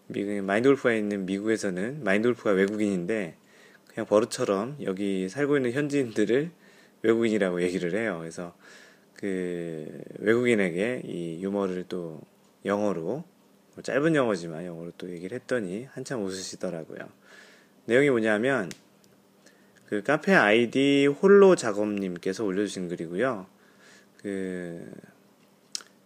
미국 0.07 0.43
마인드 0.43 0.67
골프가 0.67 0.93
있는 0.93 1.25
미국에서는 1.25 2.03
마인드 2.03 2.27
골프가 2.27 2.51
외국인인데 2.51 3.35
그냥 3.87 4.05
버릇처럼 4.07 4.75
여기 4.83 5.29
살고 5.29 5.55
있는 5.55 5.71
현지인들을 5.71 6.51
외국인이라고 7.03 7.61
얘기를 7.61 7.97
해요. 7.97 8.17
그래서 8.19 8.53
그 9.13 10.01
외국인에게 10.17 11.03
이 11.05 11.41
유머를 11.41 11.85
또 11.87 12.19
영어로 12.65 13.23
뭐 13.75 13.83
짧은 13.83 14.15
영어지만 14.15 14.65
영어로 14.65 14.91
또 14.97 15.09
얘기를 15.09 15.39
했더니 15.39 15.85
한참 15.85 16.25
웃으시더라고요. 16.25 17.07
내용이 17.89 18.11
뭐냐면 18.11 18.71
그 19.87 20.03
카페 20.03 20.35
아이디 20.35 21.07
홀로 21.07 21.55
작업님께서 21.55 22.45
올려주신 22.45 22.87
글이고요. 22.87 23.47
그 24.17 24.91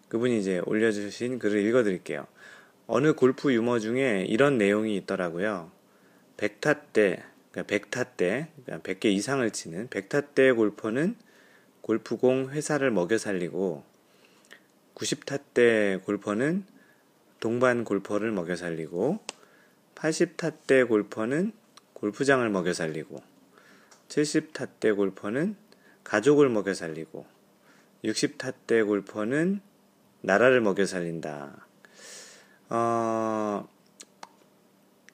그분이 0.07 0.39
이제 0.39 0.61
올려주신 0.65 1.39
글을 1.39 1.59
읽어드릴게요. 1.65 2.25
어느 2.87 3.11
골프 3.13 3.53
유머 3.53 3.79
중에 3.79 4.25
이런 4.29 4.57
내용이 4.57 4.95
있더라고요. 4.97 5.71
백타 6.37 6.73
때, 6.93 7.21
백타 7.51 8.03
때, 8.15 8.47
그러니까 8.63 8.93
100개 8.93 9.05
이상을 9.07 9.49
치는 9.51 9.89
백타 9.89 10.21
때 10.21 10.53
골퍼는 10.53 11.15
골프공 11.81 12.51
회사를 12.51 12.91
먹여 12.91 13.17
살리고 13.17 13.83
90타 14.95 15.41
때 15.53 15.99
골퍼는 16.05 16.63
동반 17.41 17.83
골퍼를 17.83 18.31
먹여 18.31 18.55
살리고 18.55 19.19
80타 19.95 20.53
때 20.65 20.83
골퍼는 20.85 21.51
골프장을 22.03 22.49
먹여 22.49 22.73
살리고 22.73 23.23
70타 24.09 24.67
때 24.81 24.91
골퍼는 24.91 25.55
가족을 26.03 26.49
먹여 26.49 26.73
살리고 26.73 27.25
60타 28.03 28.55
대 28.67 28.83
골퍼는 28.83 29.61
나라를 30.19 30.59
먹여 30.59 30.85
살린다. 30.85 31.65
어, 32.67 33.65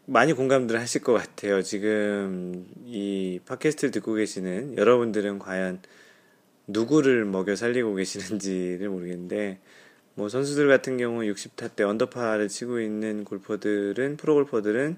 많이 0.08 0.34
공감들 0.34 0.80
하실 0.80 1.04
것 1.04 1.14
같아요. 1.14 1.62
지금 1.62 2.66
이 2.88 3.40
팟캐스트를 3.46 3.92
듣고 3.92 4.16
계시는 4.16 4.76
여러분들은 4.76 5.38
과연 5.38 5.84
누구를 6.66 7.24
먹여 7.24 7.56
살리고 7.56 7.94
계시는지를 7.94 8.90
모르겠는데, 8.90 9.60
뭐 10.16 10.28
선수들 10.28 10.68
같은 10.68 10.98
경우 10.98 11.22
60타 11.22 11.76
때 11.76 11.84
언더파를 11.84 12.48
치고 12.48 12.80
있는 12.80 13.26
골퍼들은, 13.26 14.18
프로 14.18 14.34
골퍼들은 14.34 14.98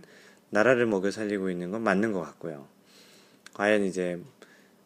나라를 0.52 0.86
먹여 0.86 1.12
살리고 1.12 1.50
있는 1.50 1.72
건 1.72 1.82
맞는 1.82 2.12
것 2.12 2.22
같고요. 2.22 2.68
과연 3.54 3.84
이제 3.84 4.22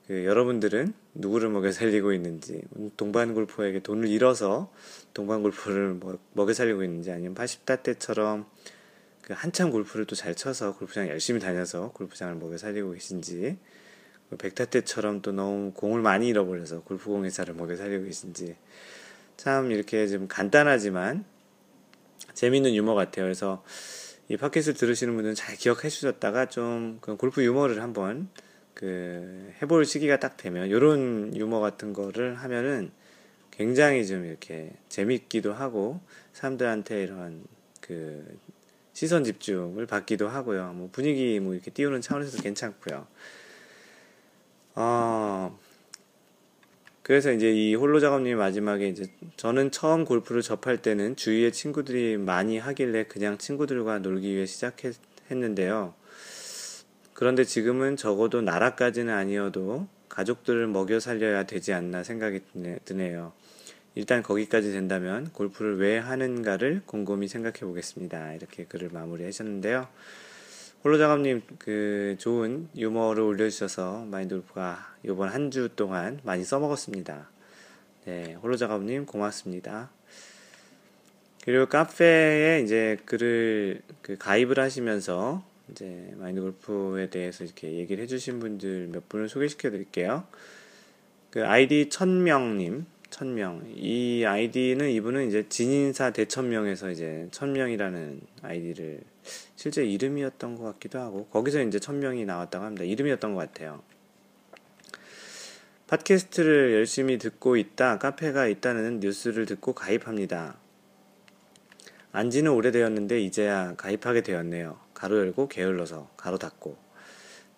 그 0.07 0.23
여러분들은 0.25 0.93
누구를 1.15 1.49
먹여 1.49 1.71
살리고 1.71 2.13
있는지, 2.13 2.61
동반 2.95 3.33
골퍼에게 3.33 3.79
돈을 3.79 4.07
잃어서 4.07 4.71
동반 5.13 5.41
골프를 5.41 5.99
먹여 6.33 6.53
살리고 6.53 6.83
있는지, 6.83 7.11
아니면 7.11 7.33
80타 7.35 7.81
때처럼 7.83 8.45
그 9.21 9.33
한참 9.33 9.71
골프를 9.71 10.05
또 10.05 10.15
잘 10.15 10.35
쳐서 10.35 10.75
골프장 10.75 11.07
열심히 11.07 11.39
다녀서 11.39 11.91
골프장을 11.93 12.35
먹여 12.35 12.57
살리고 12.57 12.91
계신지, 12.91 13.57
100타 14.31 14.69
때처럼 14.69 15.21
또 15.21 15.31
너무 15.31 15.71
공을 15.73 16.01
많이 16.01 16.27
잃어버려서 16.27 16.81
골프공 16.81 17.25
회사를 17.25 17.55
먹여 17.55 17.75
살리고 17.75 18.05
계신지, 18.05 18.55
참 19.37 19.71
이렇게 19.71 20.07
좀 20.07 20.27
간단하지만 20.27 21.25
재미있는 22.33 22.75
유머 22.75 22.93
같아요. 22.93 23.25
그래서 23.25 23.63
이 24.27 24.37
팟캐스트 24.37 24.73
들으시는 24.73 25.13
분들은 25.13 25.35
잘 25.35 25.55
기억해 25.55 25.87
주셨다가 25.87 26.47
좀 26.47 26.99
골프 26.99 27.43
유머를 27.43 27.83
한번 27.83 28.27
그 28.73 29.53
해볼 29.61 29.85
시기가 29.85 30.19
딱 30.19 30.35
되면 30.35 30.67
이런 30.67 31.35
유머 31.35 31.59
같은 31.59 31.93
거를 31.93 32.33
하면은 32.35 32.91
굉장히 33.51 34.05
좀 34.05 34.25
이렇게 34.25 34.73
재밌기도 34.89 35.53
하고 35.53 36.01
사람들한테 36.33 37.03
이런 37.03 37.43
그 37.81 38.25
시선 38.93 39.23
집중을 39.23 39.85
받기도 39.85 40.27
하고요. 40.27 40.73
뭐 40.73 40.89
분위기 40.91 41.39
뭐 41.39 41.53
이렇게 41.53 41.69
띄우는 41.69 42.01
차원에서도 42.01 42.41
괜찮고요. 42.41 43.05
어, 44.73 45.59
그래서 47.05 47.31
이제 47.31 47.51
이 47.51 47.75
홀로 47.75 47.99
작업님 47.99 48.39
마지막에 48.39 48.87
이제 48.87 49.05
저는 49.37 49.69
처음 49.69 50.05
골프를 50.05 50.41
접할 50.41 50.79
때는 50.79 51.15
주위에 51.15 51.51
친구들이 51.51 52.17
많이 52.17 52.57
하길래 52.57 53.03
그냥 53.03 53.37
친구들과 53.37 53.99
놀기 53.99 54.33
위해 54.33 54.47
시작했는데요. 54.47 55.93
그런데 57.13 57.43
지금은 57.43 57.95
적어도 57.95 58.41
나라까지는 58.41 59.13
아니어도 59.13 59.87
가족들을 60.09 60.65
먹여 60.65 60.99
살려야 60.99 61.43
되지 61.43 61.73
않나 61.73 62.01
생각이 62.01 62.39
드네요. 62.85 63.33
일단 63.93 64.23
거기까지 64.23 64.71
된다면 64.71 65.29
골프를 65.31 65.77
왜 65.77 65.99
하는가를 65.99 66.81
곰곰이 66.87 67.27
생각해 67.27 67.59
보겠습니다. 67.59 68.33
이렇게 68.33 68.65
글을 68.65 68.89
마무리 68.91 69.25
하셨는데요. 69.25 69.87
홀로작업님 70.85 71.41
그 71.57 72.15
좋은 72.19 72.69
유머를 72.77 73.23
올려주셔서 73.23 74.05
마인드 74.05 74.35
골프가 74.35 74.93
이번 75.03 75.29
한 75.29 75.49
주 75.49 75.67
동안 75.75 76.19
많이 76.23 76.43
써먹었습니다. 76.43 77.27
네, 78.05 78.35
홀로작업님 78.35 79.07
고맙습니다. 79.07 79.89
그리고 81.43 81.65
카페에 81.65 82.61
이제 82.63 82.97
글을 83.05 83.81
그 84.03 84.15
가입을 84.19 84.59
하시면서 84.59 85.43
이제 85.71 86.13
마인드 86.17 86.39
골프에 86.41 87.09
대해서 87.09 87.43
이렇게 87.43 87.71
얘기를 87.77 88.03
해주신 88.03 88.39
분들 88.39 88.89
몇 88.91 89.09
분을 89.09 89.27
소개시켜 89.27 89.71
드릴게요. 89.71 90.25
그 91.31 91.47
아이디 91.47 91.89
천명님, 91.89 92.85
천명. 93.09 93.63
이 93.75 94.23
아이디는 94.23 94.91
이분은 94.91 95.29
이제 95.29 95.49
진인사 95.49 96.11
대천명에서 96.11 96.91
이제 96.91 97.27
천명이라는 97.31 98.21
아이디를 98.43 98.99
실제 99.55 99.83
이름이었던 99.85 100.55
것 100.55 100.63
같기도 100.63 100.99
하고 100.99 101.25
거기서 101.27 101.61
이제 101.61 101.79
천명이 101.79 102.25
나왔다고 102.25 102.65
합니다. 102.65 102.83
이름이었던 102.83 103.33
것 103.33 103.39
같아요. 103.39 103.81
팟캐스트를 105.87 106.73
열심히 106.73 107.17
듣고 107.17 107.57
있다 107.57 107.99
카페가 107.99 108.47
있다는 108.47 108.99
뉴스를 108.99 109.45
듣고 109.45 109.73
가입합니다. 109.73 110.57
안지는 112.11 112.51
오래되었는데 112.51 113.19
이제야 113.21 113.75
가입하게 113.75 114.21
되었네요. 114.21 114.79
가로 114.93 115.19
열고 115.19 115.47
게을러서 115.47 116.09
가로 116.17 116.37
닫고 116.37 116.77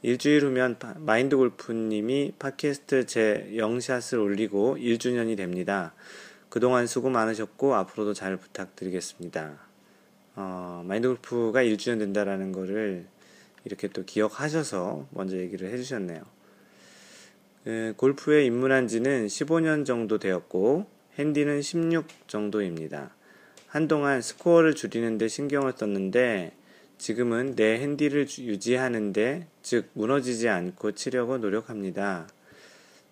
일주일 0.01 0.43
후면 0.43 0.77
마인드 0.97 1.35
골프님이 1.37 2.33
팟캐스트 2.37 3.05
제 3.05 3.49
0샷을 3.53 4.21
올리고 4.21 4.77
1주년이 4.77 5.37
됩니다. 5.37 5.93
그동안 6.49 6.87
수고 6.87 7.09
많으셨고 7.09 7.75
앞으로도 7.75 8.13
잘 8.13 8.37
부탁드리겠습니다. 8.37 9.66
어, 10.39 10.83
마인드 10.85 11.07
골프가 11.07 11.63
1주년 11.63 11.97
된다라는 11.97 12.51
거를 12.51 13.05
이렇게 13.65 13.87
또 13.87 14.05
기억하셔서 14.05 15.07
먼저 15.09 15.35
얘기를 15.35 15.73
해주셨네요. 15.73 16.21
그 17.63 17.93
골프에 17.97 18.45
입문한 18.45 18.87
지는 18.87 19.25
15년 19.25 19.83
정도 19.83 20.19
되었고 20.19 20.85
핸디는 21.17 21.63
16 21.63 22.05
정도입니다. 22.27 23.15
한동안 23.67 24.21
스코어를 24.21 24.75
줄이는데 24.75 25.27
신경을 25.27 25.73
썼는데 25.75 26.53
지금은 26.99 27.55
내 27.55 27.79
핸디를 27.79 28.27
유지하는데, 28.39 29.47
즉, 29.61 29.89
무너지지 29.93 30.49
않고 30.49 30.93
치려고 30.93 31.37
노력합니다. 31.37 32.27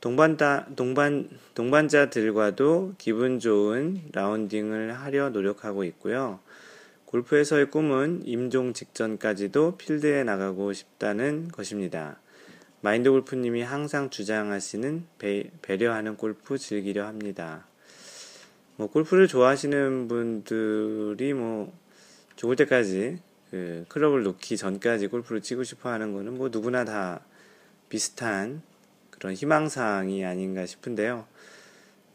동반다, 0.02 0.68
동반, 0.76 1.30
동반자들과도 1.54 2.96
기분 2.98 3.40
좋은 3.40 4.02
라운딩을 4.12 4.94
하려 4.94 5.30
노력하고 5.30 5.84
있고요. 5.84 6.40
골프에서의 7.06 7.70
꿈은 7.72 8.24
임종 8.26 8.74
직전까지도 8.74 9.78
필드에 9.78 10.24
나가고 10.24 10.74
싶다는 10.74 11.48
것입니다. 11.50 12.20
마인드 12.82 13.10
골프님이 13.10 13.62
항상 13.62 14.10
주장하시는 14.10 15.06
배, 15.18 15.50
배려하는 15.62 16.18
골프 16.18 16.58
즐기려 16.58 17.06
합니다. 17.06 17.66
뭐 18.76 18.88
골프를 18.88 19.28
좋아하시는 19.28 20.08
분들이 20.08 21.34
뭐 21.34 21.74
죽을 22.36 22.56
때까지 22.56 23.20
그 23.52 23.86
클럽을 23.88 24.24
놓기 24.24 24.58
전까지 24.58 25.08
골프를 25.08 25.42
치고 25.42 25.64
싶어 25.64 25.90
하는 25.90 26.14
거는 26.14 26.38
뭐 26.38 26.50
누구나 26.50 26.84
다 26.84 27.22
비슷한 27.90 28.62
그런 29.12 29.34
희망사항이 29.34 30.26
아닌가 30.26 30.66
싶은데요. 30.66 31.26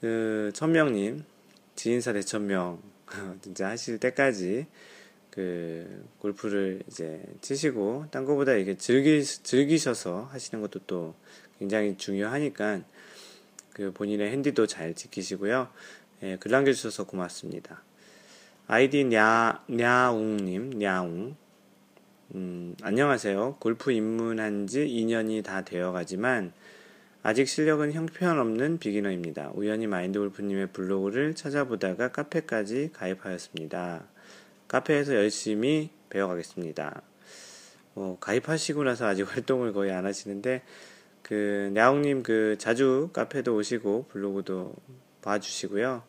그, 0.00 0.50
천명님, 0.54 1.24
지인사 1.74 2.12
대천명, 2.12 2.80
진짜 3.40 3.68
하실 3.68 3.98
때까지 3.98 4.66
그 5.30 6.06
골프를 6.18 6.82
이제 6.88 7.22
치시고 7.40 8.06
딴 8.10 8.24
거보다 8.24 8.54
이게 8.54 8.76
즐기 8.76 9.24
즐기셔서 9.24 10.28
하시는 10.32 10.60
것도 10.60 10.80
또 10.86 11.14
굉장히 11.58 11.96
중요하니까 11.96 12.80
그 13.72 13.92
본인의 13.92 14.30
핸디도 14.30 14.66
잘 14.66 14.94
지키시고요. 14.94 15.68
예, 16.22 16.36
글 16.36 16.50
남겨주셔서 16.50 17.04
고맙습니다. 17.04 17.82
아이디 18.66 19.04
냐, 19.04 19.64
냐웅님, 19.68 20.78
냐웅. 20.78 21.36
음, 22.34 22.76
안녕하세요. 22.82 23.56
골프 23.58 23.90
입문한 23.90 24.66
지 24.66 24.86
2년이 24.86 25.42
다 25.42 25.64
되어 25.64 25.92
가지만 25.92 26.52
아직 27.22 27.48
실력은 27.48 27.92
형편없는 27.92 28.78
비기너입니다. 28.78 29.50
우연히 29.54 29.86
마인드 29.86 30.18
골프님의 30.18 30.68
블로그를 30.68 31.34
찾아보다가 31.34 32.12
카페까지 32.12 32.90
가입하였습니다. 32.94 34.04
카페에서 34.68 35.14
열심히 35.14 35.90
배워가겠습니다. 36.08 37.02
뭐, 37.92 38.18
가입하시고 38.20 38.84
나서 38.84 39.06
아직 39.06 39.24
활동을 39.30 39.74
거의 39.74 39.92
안 39.92 40.06
하시는데, 40.06 40.62
그, 41.22 41.70
냐웅님 41.74 42.22
그, 42.22 42.56
자주 42.58 43.10
카페도 43.12 43.54
오시고, 43.54 44.06
블로그도 44.10 44.74
봐주시고요. 45.20 46.02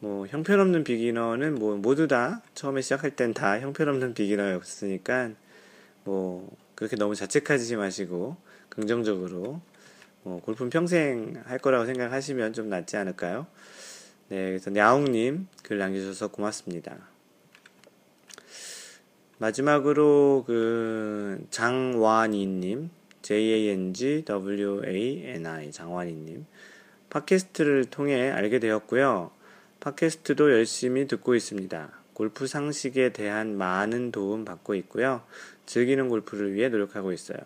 뭐 0.00 0.26
형편없는 0.26 0.84
비기너는 0.84 1.56
뭐 1.56 1.76
모두 1.76 2.06
다 2.06 2.42
처음에 2.54 2.82
시작할 2.82 3.16
땐 3.16 3.34
다 3.34 3.58
형편없는 3.58 4.14
비기너였으니까 4.14 5.30
뭐 6.04 6.56
그렇게 6.76 6.94
너무 6.94 7.16
자책하지 7.16 7.74
마시고 7.74 8.36
긍정적으로 8.68 9.60
뭐 10.28 10.40
골프는 10.42 10.68
평생 10.68 11.42
할 11.46 11.58
거라고 11.58 11.86
생각하시면 11.86 12.52
좀 12.52 12.68
낫지 12.68 12.98
않을까요? 12.98 13.46
네, 14.28 14.48
그래서 14.48 14.70
냐옹님 14.70 15.48
글 15.62 15.78
남겨주셔서 15.78 16.28
고맙습니다. 16.28 16.98
마지막으로 19.38 20.44
그 20.46 21.46
장완이님 21.50 22.90
J-A-N-G-W-A-N-I 23.22 23.72
장완이님 25.72 26.44
팟캐스트를 27.08 27.86
통해 27.86 28.30
알게 28.30 28.58
되었고요. 28.58 29.30
팟캐스트도 29.80 30.52
열심히 30.52 31.06
듣고 31.06 31.34
있습니다. 31.34 31.90
골프 32.12 32.46
상식에 32.46 33.14
대한 33.14 33.56
많은 33.56 34.12
도움 34.12 34.44
받고 34.44 34.74
있고요. 34.74 35.22
즐기는 35.64 36.06
골프를 36.10 36.52
위해 36.52 36.68
노력하고 36.68 37.12
있어요. 37.12 37.38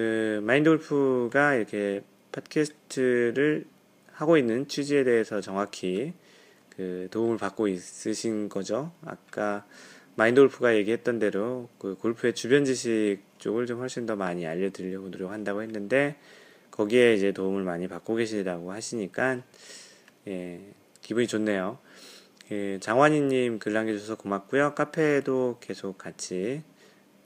그 0.00 0.40
마인드 0.44 0.70
골프가 0.70 1.54
이렇게 1.54 2.02
팟캐스트를 2.32 3.66
하고 4.12 4.38
있는 4.38 4.66
취지에 4.66 5.04
대해서 5.04 5.42
정확히 5.42 6.14
그 6.70 7.08
도움을 7.10 7.36
받고 7.36 7.68
있으신 7.68 8.48
거죠. 8.48 8.92
아까 9.04 9.66
마인드 10.14 10.40
골프가 10.40 10.74
얘기했던 10.74 11.18
대로 11.18 11.68
그 11.78 11.96
골프의 11.96 12.34
주변 12.34 12.64
지식 12.64 13.18
쪽을 13.36 13.66
좀 13.66 13.80
훨씬 13.80 14.06
더 14.06 14.16
많이 14.16 14.46
알려드리려고 14.46 15.10
노력한다고 15.10 15.60
했는데 15.60 16.16
거기에 16.70 17.12
이제 17.12 17.32
도움을 17.32 17.62
많이 17.62 17.86
받고 17.86 18.14
계시다고 18.14 18.72
하시니까 18.72 19.42
예, 20.28 20.62
기분이 21.02 21.26
좋네요. 21.26 21.76
예, 22.52 22.78
장환희님 22.80 23.58
글 23.58 23.74
남겨주셔서 23.74 24.16
고맙고요. 24.16 24.74
카페에도 24.74 25.58
계속 25.60 25.98
같이 25.98 26.62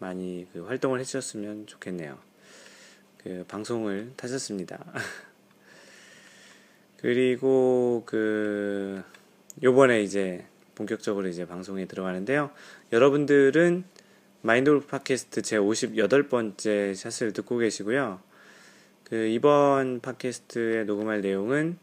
많이 0.00 0.48
그 0.52 0.64
활동을 0.64 0.98
해주셨으면 0.98 1.68
좋겠네요. 1.68 2.33
그 3.24 3.42
방송을 3.48 4.12
타셨습니다. 4.16 4.84
그리고 7.00 8.02
그 8.04 9.02
요번에 9.62 10.02
이제 10.02 10.44
본격적으로 10.74 11.26
이제 11.28 11.46
방송에 11.46 11.86
들어가는데요. 11.86 12.50
여러분들은 12.92 13.84
마인드골프 14.42 14.88
팟캐스트 14.88 15.40
제 15.40 15.56
58번째 15.56 16.94
샷을 16.94 17.32
듣고 17.32 17.56
계시고요. 17.56 18.20
그 19.04 19.26
이번 19.26 20.00
팟캐스트에 20.00 20.84
녹음할 20.84 21.22
내용은 21.22 21.78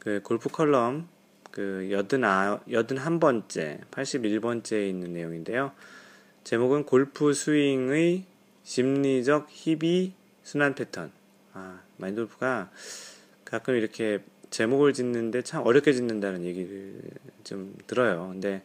그 0.00 0.20
골프 0.24 0.48
컬럼 0.48 1.08
그 1.52 1.88
여든 1.92 2.24
아, 2.24 2.60
여든 2.68 2.96
한 2.96 3.20
번째, 3.20 3.78
81번째에 3.92 4.88
있는 4.88 5.12
내용인데요. 5.12 5.70
제목은 6.42 6.84
골프 6.84 7.32
스윙의 7.32 8.24
심리적 8.64 9.46
희비 9.50 10.14
순환 10.44 10.74
패턴. 10.76 11.10
아, 11.52 11.80
마인돌프가 11.96 12.70
가끔 13.44 13.74
이렇게 13.74 14.20
제목을 14.50 14.92
짓는데 14.92 15.42
참 15.42 15.66
어렵게 15.66 15.92
짓는다는 15.92 16.44
얘기를 16.44 17.00
좀 17.42 17.76
들어요. 17.86 18.28
근데 18.30 18.62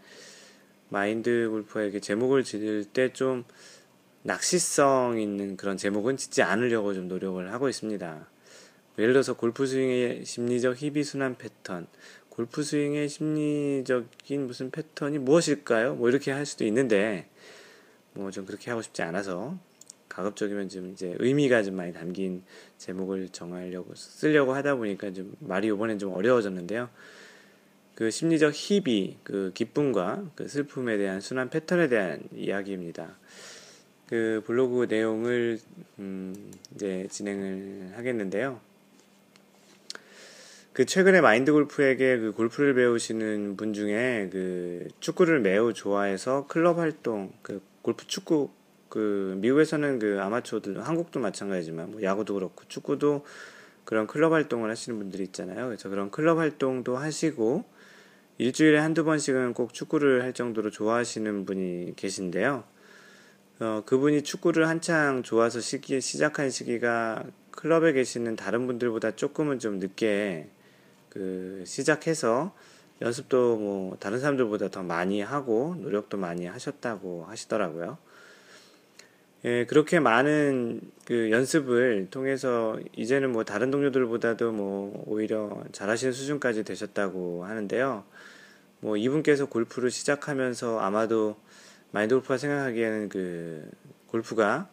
마인드 0.89 1.47
골프에게 1.49 1.99
제목을 1.99 2.43
지을 2.43 2.85
때 2.85 3.11
좀 3.13 3.45
낚시성 4.23 5.19
있는 5.19 5.55
그런 5.57 5.77
제목은 5.77 6.17
짓지 6.17 6.41
않으려고 6.41 6.93
좀 6.93 7.07
노력을 7.07 7.51
하고 7.53 7.69
있습니다. 7.69 8.27
예를 8.97 9.13
들어서 9.13 9.33
골프 9.35 9.65
스윙의 9.65 10.25
심리적 10.25 10.81
희비 10.81 11.03
순환 11.05 11.37
패턴, 11.37 11.87
골프 12.27 12.63
스윙의 12.63 13.07
심리적인 13.07 14.45
무슨 14.45 14.71
패턴이 14.71 15.19
무엇일까요? 15.19 15.95
뭐 15.95 16.09
이렇게 16.09 16.31
할 16.31 16.45
수도 16.45 16.65
있는데 16.65 17.29
뭐 18.13 18.29
좀 18.31 18.45
그렇게 18.45 18.69
하고 18.71 18.81
싶지 18.81 19.01
않아서 19.03 19.57
가급적이면 20.19 20.67
좀 20.67 20.91
이제 20.91 21.15
의미가 21.19 21.63
좀 21.63 21.75
많이 21.75 21.93
담긴 21.93 22.43
제목을 22.77 23.29
정하려고 23.29 23.95
쓰려고 23.95 24.53
하다 24.53 24.75
보니까 24.75 25.13
좀 25.13 25.34
말이 25.39 25.67
이번엔 25.67 25.97
좀 25.97 26.13
어려워졌는데요. 26.13 26.89
그 27.95 28.12
심리적 28.12 28.53
희비, 28.53 29.17
그 29.23 29.51
기쁨과 29.53 30.32
그 30.36 30.47
슬픔에 30.47 30.97
대한 30.97 31.21
순환 31.21 31.49
패턴에 31.49 31.88
대한 31.88 32.21
이야기입니다. 32.36 33.17
그 34.08 34.43
블로그 34.45 34.88
내용을 34.89 35.60
음 35.99 36.51
이제 36.75 37.08
진행을 37.10 37.93
하겠는데요. 37.95 38.60
그 40.73 40.86
최근에 40.86 41.21
마인드 41.21 41.51
골프에게 41.51 42.19
그 42.19 42.32
골프를 42.34 42.73
배우시는 42.73 43.55
분 43.55 43.73
중에 43.73 44.29
그 44.32 44.88
축구를 44.99 45.39
매우 45.39 45.73
좋아해서 45.73 46.47
클럽 46.47 46.77
활동, 46.77 47.32
그 47.41 47.62
골프 47.82 48.05
축구 48.08 48.49
그 48.89 49.36
미국에서는 49.38 49.99
그 49.99 50.19
아마추어들 50.21 50.86
한국도 50.86 51.19
마찬가지지만 51.19 51.91
뭐 51.91 52.04
야구도 52.04 52.34
그렇고 52.34 52.63
축구도 52.67 53.25
그런 53.86 54.08
클럽 54.08 54.34
활동을 54.34 54.69
하시는 54.69 54.97
분들이 54.97 55.23
있잖아요. 55.23 55.67
그래서 55.67 55.89
그런 55.89 56.12
클럽 56.12 56.38
활동도 56.38 56.97
하시고 56.97 57.63
일주일에 58.38 58.80
한두 58.80 59.04
번씩은 59.04 59.54
꼭 59.54 59.73
축구를 59.73 60.23
할 60.23 60.34
정도로 60.34 60.69
좋아하시는 60.71 61.45
분이 61.45 61.93
계신데요. 61.95 62.63
어, 63.60 63.84
그분이 63.86 64.23
축구를 64.23 64.67
한창 64.67 65.23
좋아서 65.23 65.60
시기, 65.60 65.99
시작한 65.99 66.49
시기가 66.49 67.23
클럽에 67.52 67.91
계시는 67.91 68.38
다른 68.38 68.67
분들보다 68.67 69.17
조금은 69.17 69.60
좀 69.60 69.80
늦게 69.80 70.47
그 71.10 71.63
시작해서 71.65 72.56
연습도 73.02 73.58
뭐 73.58 73.97
다른 73.99 74.19
사람들보다 74.19 74.69
더 74.69 74.84
많이 74.84 75.21
하고 75.21 75.75
노력도 75.80 76.17
많이 76.17 76.45
하셨다고 76.45 77.25
하시더라고요. 77.25 77.97
예, 79.45 79.65
그렇게 79.65 80.02
많은 80.02 80.82
그 81.06 81.32
연습을 81.32 82.08
통해서 82.12 82.78
이제는 82.97 83.32
뭐 83.32 83.45
다른 83.45 83.71
동료들보다도 83.71 84.52
뭐 84.52 85.04
오히려 85.08 85.63
잘하시는 85.71 86.12
수준까지 86.12 86.65
되셨다고 86.65 87.45
하는데요. 87.45 88.04
뭐 88.82 88.97
이분께서 88.97 89.45
골프를 89.45 89.91
시작하면서 89.91 90.80
아마도 90.80 91.38
마인드 91.91 92.15
골프가 92.15 92.38
생각하기에는 92.38 93.08
그 93.08 93.69
골프가 94.08 94.69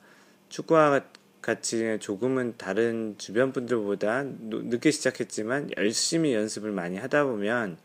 축구와 0.48 1.00
같이 1.40 1.98
조금은 2.00 2.54
다른 2.58 3.14
주변 3.18 3.52
분들보다 3.52 4.24
늦게 4.24 4.90
시작했지만 4.90 5.70
열심히 5.76 6.34
연습을 6.34 6.72
많이 6.72 6.96
하다 6.96 7.24
보면 7.24 7.78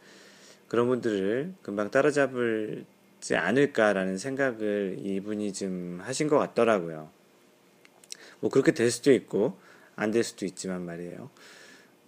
그런 0.67 0.87
분들을 0.87 1.53
금방 1.61 1.91
따라잡을 1.91 2.85
지 3.21 3.35
않을까라는 3.35 4.17
생각을 4.17 4.97
이분이 4.99 5.53
좀 5.53 5.99
하신 6.03 6.27
것 6.27 6.37
같더라고요. 6.39 7.09
뭐 8.41 8.49
그렇게 8.49 8.71
될 8.73 8.91
수도 8.91 9.11
있고 9.13 9.57
안 9.95 10.11
될 10.11 10.23
수도 10.23 10.45
있지만 10.45 10.83
말이에요. 10.85 11.29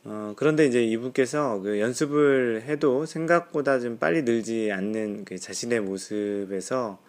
어, 0.06 0.34
그런데 0.36 0.65
이제 0.65 0.84
이분께서 0.84 1.60
그 1.60 1.80
연습을 1.80 2.63
해도 2.65 3.06
생각보다 3.06 3.80
좀 3.80 3.97
빨리 3.97 4.23
늘지 4.23 4.71
않는 4.71 5.23
그 5.26 5.38
자신의 5.38 5.80
모습에서 5.82 6.99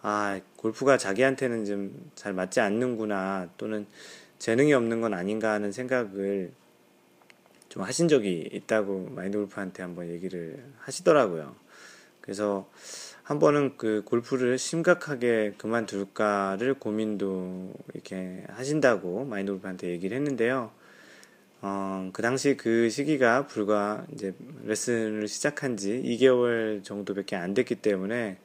아, 0.00 0.40
골프가 0.56 0.96
자기한테는 0.96 1.64
좀 1.64 2.10
잘 2.14 2.32
맞지 2.32 2.60
않는구나 2.60 3.50
또는 3.58 3.86
재능이 4.38 4.72
없는 4.74 5.00
건 5.00 5.14
아닌가 5.14 5.52
하는 5.52 5.72
생각을 5.72 6.52
좀 7.68 7.82
하신 7.82 8.08
적이 8.08 8.48
있다고 8.52 9.08
마인드 9.10 9.38
골프한테 9.38 9.82
한번 9.82 10.08
얘기를 10.08 10.62
하시더라고요. 10.78 11.54
그래서 12.20 12.68
한 13.32 13.38
번은 13.38 13.78
그 13.78 14.02
골프를 14.04 14.58
심각하게 14.58 15.54
그만둘까를 15.56 16.74
고민도 16.74 17.72
이렇게 17.94 18.44
하신다고 18.48 19.24
마인드 19.24 19.52
골프한테 19.52 19.88
얘기를 19.88 20.14
했는데요. 20.18 20.70
어, 21.62 22.10
그 22.12 22.20
당시 22.20 22.58
그 22.58 22.90
시기가 22.90 23.46
불과 23.46 24.04
이제 24.12 24.34
레슨을 24.64 25.28
시작한 25.28 25.78
지 25.78 26.02
2개월 26.04 26.84
정도밖에 26.84 27.34
안 27.34 27.54
됐기 27.54 27.76
때문에 27.76 28.36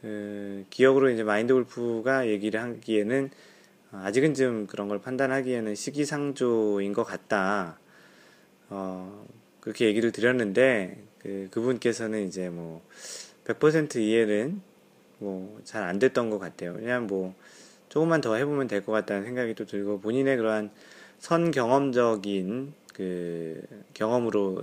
그 0.00 0.64
기억으로 0.70 1.10
이제 1.10 1.22
마인드 1.22 1.52
골프가 1.52 2.26
얘기를 2.26 2.58
하기에는 2.58 3.28
아직은 3.92 4.32
좀 4.32 4.66
그런 4.66 4.88
걸 4.88 5.02
판단하기에는 5.02 5.74
시기상조인 5.74 6.94
것 6.94 7.04
같다. 7.04 7.78
어, 8.70 9.26
그렇게 9.60 9.84
얘기를 9.84 10.10
드렸는데 10.10 11.02
그 11.18 11.48
그분께서는 11.50 12.26
이제 12.26 12.48
뭐 12.48 12.82
100% 13.58 13.96
이해는 13.96 14.60
뭐 15.18 15.60
잘 15.64 15.84
안 15.84 15.98
됐던 15.98 16.30
것 16.30 16.38
같아요. 16.38 16.74
그냥 16.74 17.06
뭐 17.06 17.34
조금만 17.88 18.20
더 18.20 18.34
해보면 18.36 18.68
될 18.68 18.82
것 18.84 18.92
같다는 18.92 19.24
생각이 19.24 19.54
또 19.54 19.66
들고 19.66 20.00
본인의 20.00 20.36
그러한 20.36 20.70
선 21.18 21.50
경험적인 21.50 22.72
그 22.94 23.62
경험으로 23.94 24.62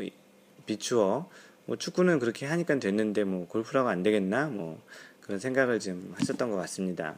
비추어 0.66 1.30
뭐 1.66 1.76
축구는 1.78 2.20
그렇게 2.20 2.46
하니까 2.46 2.80
됐는데 2.80 3.24
뭐 3.26 3.48
골프라고 3.48 3.90
안 3.90 4.04
되겠나 4.04 4.48
뭐 4.48 4.82
그런 5.22 5.40
생각을 5.40 5.80
좀 5.80 6.14
하셨던 6.18 6.50
것 6.52 6.58
같습니다. 6.58 7.16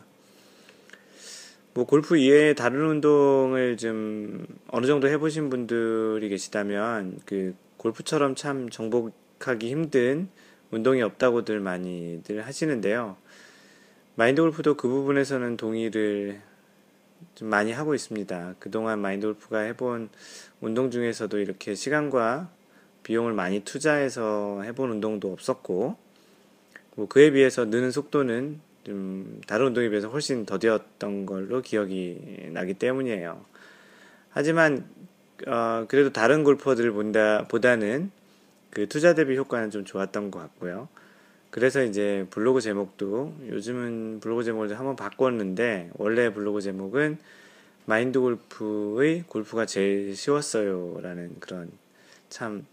뭐 1.73 1.86
골프 1.86 2.17
이외에 2.17 2.55
다른 2.55 2.82
운동을 2.82 3.77
좀 3.77 4.45
어느 4.67 4.88
정도 4.88 5.08
해보신 5.08 5.49
분들이 5.49 6.27
계시다면 6.27 7.19
그 7.25 7.55
골프처럼 7.77 8.36
참 8.36 8.69
정복하기 8.69 9.69
힘든 9.69 10.29
운동이 10.71 11.01
없다고들 11.01 11.60
많이들 11.60 12.45
하시는데요. 12.45 13.17
마인드 14.15 14.41
골프도 14.41 14.75
그 14.75 14.88
부분에서는 14.88 15.58
동의를 15.58 16.41
좀 17.36 17.49
많이 17.49 17.71
하고 17.71 17.95
있습니다. 17.95 18.55
그동안 18.60 18.99
마인드 18.99 19.27
골프가 19.27 19.60
해본 19.60 20.10
운동 20.62 20.91
중에서도 20.91 21.38
이렇게 21.39 21.75
시간과 21.75 22.49
비용을 23.03 23.34
많이 23.34 23.62
투자해서 23.62 24.62
해본 24.63 24.91
운동도 24.91 25.32
없었고, 25.32 25.95
뭐 26.95 27.08
그에 27.08 27.32
비해서 27.32 27.65
느는 27.65 27.91
속도는 27.91 28.60
좀 28.84 29.41
다른 29.47 29.67
운동에 29.67 29.89
비해서 29.89 30.10
훨씬 30.10 30.45
더디었던 30.45 31.25
걸로 31.25 31.62
기억이 31.62 32.49
나기 32.51 32.73
때문이에요. 32.73 33.43
하지만 34.32 34.86
어, 35.47 35.86
그래도 35.88 36.12
다른 36.12 36.43
골퍼들을 36.43 36.91
본다 36.91 37.45
보다는 37.47 38.12
그 38.71 38.88
투자 38.88 39.13
대비 39.13 39.36
효과는 39.38 39.71
좀 39.71 39.86
좋았던 39.86 40.32
것 40.32 40.39
같고요. 40.39 40.88
그래서 41.51 41.84
이제 41.84 42.27
블로그 42.29 42.62
제목도 42.62 43.36
요즘은 43.47 44.19
블로그 44.19 44.43
제목을 44.43 44.77
한번 44.77 44.95
바꿨는데 44.95 45.91
원래 45.95 46.32
블로그 46.32 46.62
제목은 46.62 47.17
마인드 47.86 48.19
골프의 48.19 49.23
골프가 49.27 49.65
제일 49.65 50.15
쉬웠어요라는 50.15 51.38
그런 51.39 51.71
참 52.29 52.65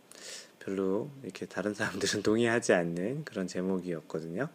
별로 0.59 1.09
이렇게 1.23 1.47
다른 1.47 1.73
사람들은 1.73 2.23
동의하지 2.25 2.75
않는 2.75 3.25
그런 3.25 3.47
제목이었거든요. 3.47 4.49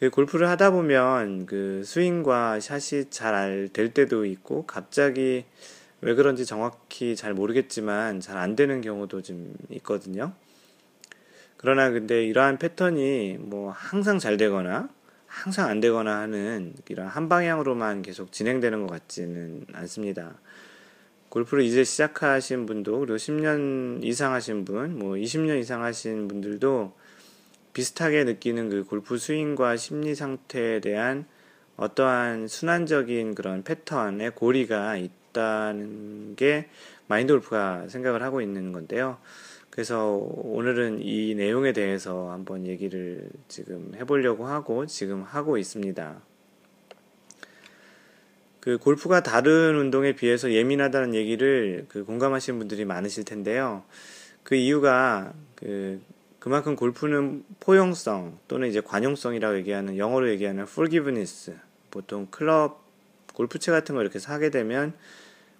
그 0.00 0.10
골프를 0.10 0.48
하다 0.48 0.70
보면 0.70 1.44
그 1.44 1.82
스윙과 1.84 2.60
샷이 2.60 3.10
잘 3.10 3.68
될 3.72 3.92
때도 3.92 4.24
있고 4.24 4.64
갑자기 4.64 5.44
왜 6.00 6.14
그런지 6.14 6.46
정확히 6.46 7.16
잘 7.16 7.34
모르겠지만 7.34 8.20
잘 8.20 8.36
안 8.38 8.54
되는 8.56 8.80
경우도 8.80 9.22
좀 9.22 9.54
있거든요. 9.70 10.32
그러나 11.56 11.90
근데 11.90 12.24
이러한 12.24 12.58
패턴이 12.58 13.38
뭐 13.40 13.70
항상 13.72 14.18
잘 14.18 14.36
되거나 14.36 14.88
항상 15.26 15.68
안 15.68 15.80
되거나 15.80 16.20
하는 16.20 16.74
이런 16.88 17.08
한 17.08 17.28
방향으로만 17.28 18.02
계속 18.02 18.32
진행되는 18.32 18.86
것 18.86 18.92
같지는 18.92 19.66
않습니다. 19.72 20.38
골프를 21.28 21.64
이제 21.64 21.84
시작하신 21.84 22.64
분도 22.64 23.00
그리고 23.00 23.16
10년 23.16 24.02
이상 24.02 24.32
하신 24.32 24.64
분, 24.64 24.98
뭐 24.98 25.14
20년 25.16 25.60
이상 25.60 25.82
하신 25.82 26.28
분들도 26.28 26.94
비슷하게 27.74 28.24
느끼는 28.24 28.70
그 28.70 28.84
골프 28.84 29.18
스윙과 29.18 29.76
심리 29.76 30.14
상태에 30.14 30.80
대한 30.80 31.26
어떠한 31.76 32.48
순환적인 32.48 33.34
그런 33.34 33.62
패턴의 33.62 34.32
고리가 34.34 34.96
있다는 35.38 36.34
게 36.34 36.68
마인드 37.06 37.32
골프가 37.32 37.86
생각을 37.88 38.22
하고 38.22 38.40
있는 38.40 38.72
건데요. 38.72 39.18
그래서 39.70 40.16
오늘은 40.16 41.00
이 41.02 41.36
내용에 41.36 41.72
대해서 41.72 42.30
한번 42.32 42.66
얘기를 42.66 43.28
지금 43.46 43.92
해보려고 43.94 44.46
하고 44.48 44.86
지금 44.86 45.22
하고 45.22 45.56
있습니다. 45.56 46.20
그 48.60 48.76
골프가 48.78 49.22
다른 49.22 49.76
운동에 49.76 50.12
비해서 50.12 50.52
예민하다는 50.52 51.14
얘기를 51.14 51.86
그 51.88 52.04
공감하시는 52.04 52.58
분들이 52.58 52.84
많으실 52.84 53.24
텐데요. 53.24 53.84
그 54.42 54.56
이유가 54.56 55.32
그 55.54 56.00
그만큼 56.40 56.76
골프는 56.76 57.44
포용성 57.60 58.38
또는 58.48 58.68
이제 58.68 58.80
관용성이라고 58.80 59.56
얘기하는 59.58 59.96
영어로 59.96 60.28
얘기하는 60.30 60.64
forgiveness 60.64 61.56
보통 61.90 62.26
클럽 62.30 62.82
골프채 63.34 63.70
같은 63.70 63.94
거 63.94 64.00
이렇게 64.00 64.18
사게 64.18 64.50
되면 64.50 64.92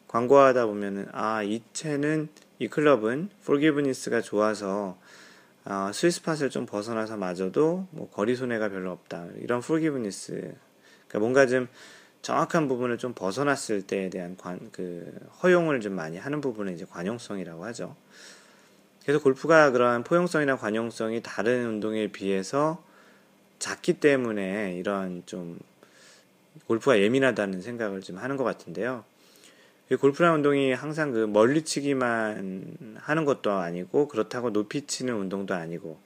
광고하다 0.08 0.66
보면은 0.66 1.06
아 1.12 1.42
이 1.44 1.62
채는 1.72 2.28
이 2.58 2.68
클럽은 2.68 3.30
forgiveness가 3.42 4.20
좋아서 4.20 4.98
아, 5.64 5.92
스위스팟을 5.92 6.50
좀 6.50 6.66
벗어나서 6.66 7.16
맞아도 7.16 7.86
뭐 7.90 8.08
거리 8.10 8.34
손해가 8.34 8.68
별로 8.70 8.90
없다 8.90 9.26
이런 9.40 9.58
forgiveness 9.58 10.32
그러니까 10.32 11.18
뭔가 11.18 11.46
좀 11.46 11.68
정확한 12.22 12.68
부분을 12.68 12.98
좀 12.98 13.12
벗어났을 13.14 13.82
때에 13.82 14.10
대한 14.10 14.36
관, 14.36 14.70
그 14.72 15.12
허용을 15.42 15.80
좀 15.80 15.94
많이 15.94 16.16
하는 16.16 16.40
부분을 16.40 16.72
이제 16.72 16.84
관용성이라고 16.84 17.64
하죠. 17.66 17.94
그래서 19.02 19.22
골프가 19.22 19.70
그러한 19.70 20.04
포용성이나 20.04 20.56
관용성이 20.56 21.22
다른 21.22 21.66
운동에 21.66 22.08
비해서 22.08 22.82
작기 23.58 24.00
때문에 24.00 24.74
이런 24.74 25.22
좀 25.26 25.58
골프가 26.66 26.98
예민하다는 26.98 27.62
생각을 27.62 28.00
좀 28.00 28.18
하는 28.18 28.36
것 28.36 28.44
같은데요. 28.44 29.04
골프라는 29.96 30.36
운동이 30.36 30.72
항상 30.72 31.12
그 31.12 31.26
멀리 31.26 31.62
치기만 31.62 32.96
하는 32.96 33.24
것도 33.24 33.52
아니고 33.52 34.08
그렇다고 34.08 34.52
높이 34.52 34.86
치는 34.86 35.14
운동도 35.14 35.54
아니고 35.54 35.98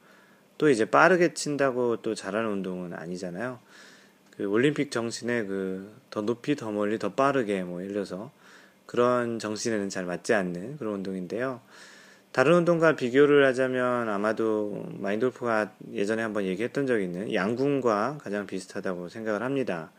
또 0.59 0.69
이제 0.71 0.85
빠르게 0.85 1.35
친다고 1.35 1.97
또 2.03 2.15
잘하는 2.15 2.51
운동은 2.51 2.95
아니잖아요. 2.95 3.59
그 4.37 4.45
올림픽 4.45 4.91
정신에 4.91 5.45
그 5.45 6.03
더 6.13 6.21
높이 6.21 6.55
더 6.55 6.71
멀리 6.71 6.99
더 6.99 7.15
빠르게 7.15 7.65
뭐 7.65 7.81
예를 7.81 7.95
들어서 7.95 8.31
그런 8.85 9.39
정신에는 9.39 9.89
잘 9.89 10.05
맞지 10.05 10.35
않는 10.35 10.77
그런 10.77 10.97
운동인데요. 10.97 11.63
다른 12.33 12.59
운동과 12.59 12.97
비교를 12.97 13.47
하자면 13.47 14.11
아마도 14.11 14.87
마인돌프가 14.99 15.73
예전에 15.93 16.23
한번 16.23 16.45
얘기했던 16.45 16.87
적이 16.87 17.05
있는 17.05 17.35
양궁과 17.35 18.19
가장 18.23 18.47
비슷하다고 18.47 19.09
생각을 19.09 19.43
합니다. 19.43 19.91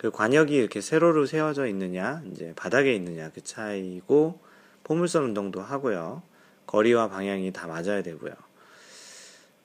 그 0.00 0.10
관역이 0.10 0.54
이렇게 0.54 0.80
세로로 0.80 1.26
세워져 1.26 1.66
있느냐, 1.66 2.22
이제 2.32 2.54
바닥에 2.56 2.94
있느냐 2.94 3.30
그 3.34 3.44
차이고 3.44 4.40
포물선 4.82 5.24
운동도 5.24 5.60
하고요. 5.60 6.22
거리와 6.64 7.10
방향이 7.10 7.52
다 7.52 7.66
맞아야 7.66 8.02
되고요. 8.02 8.32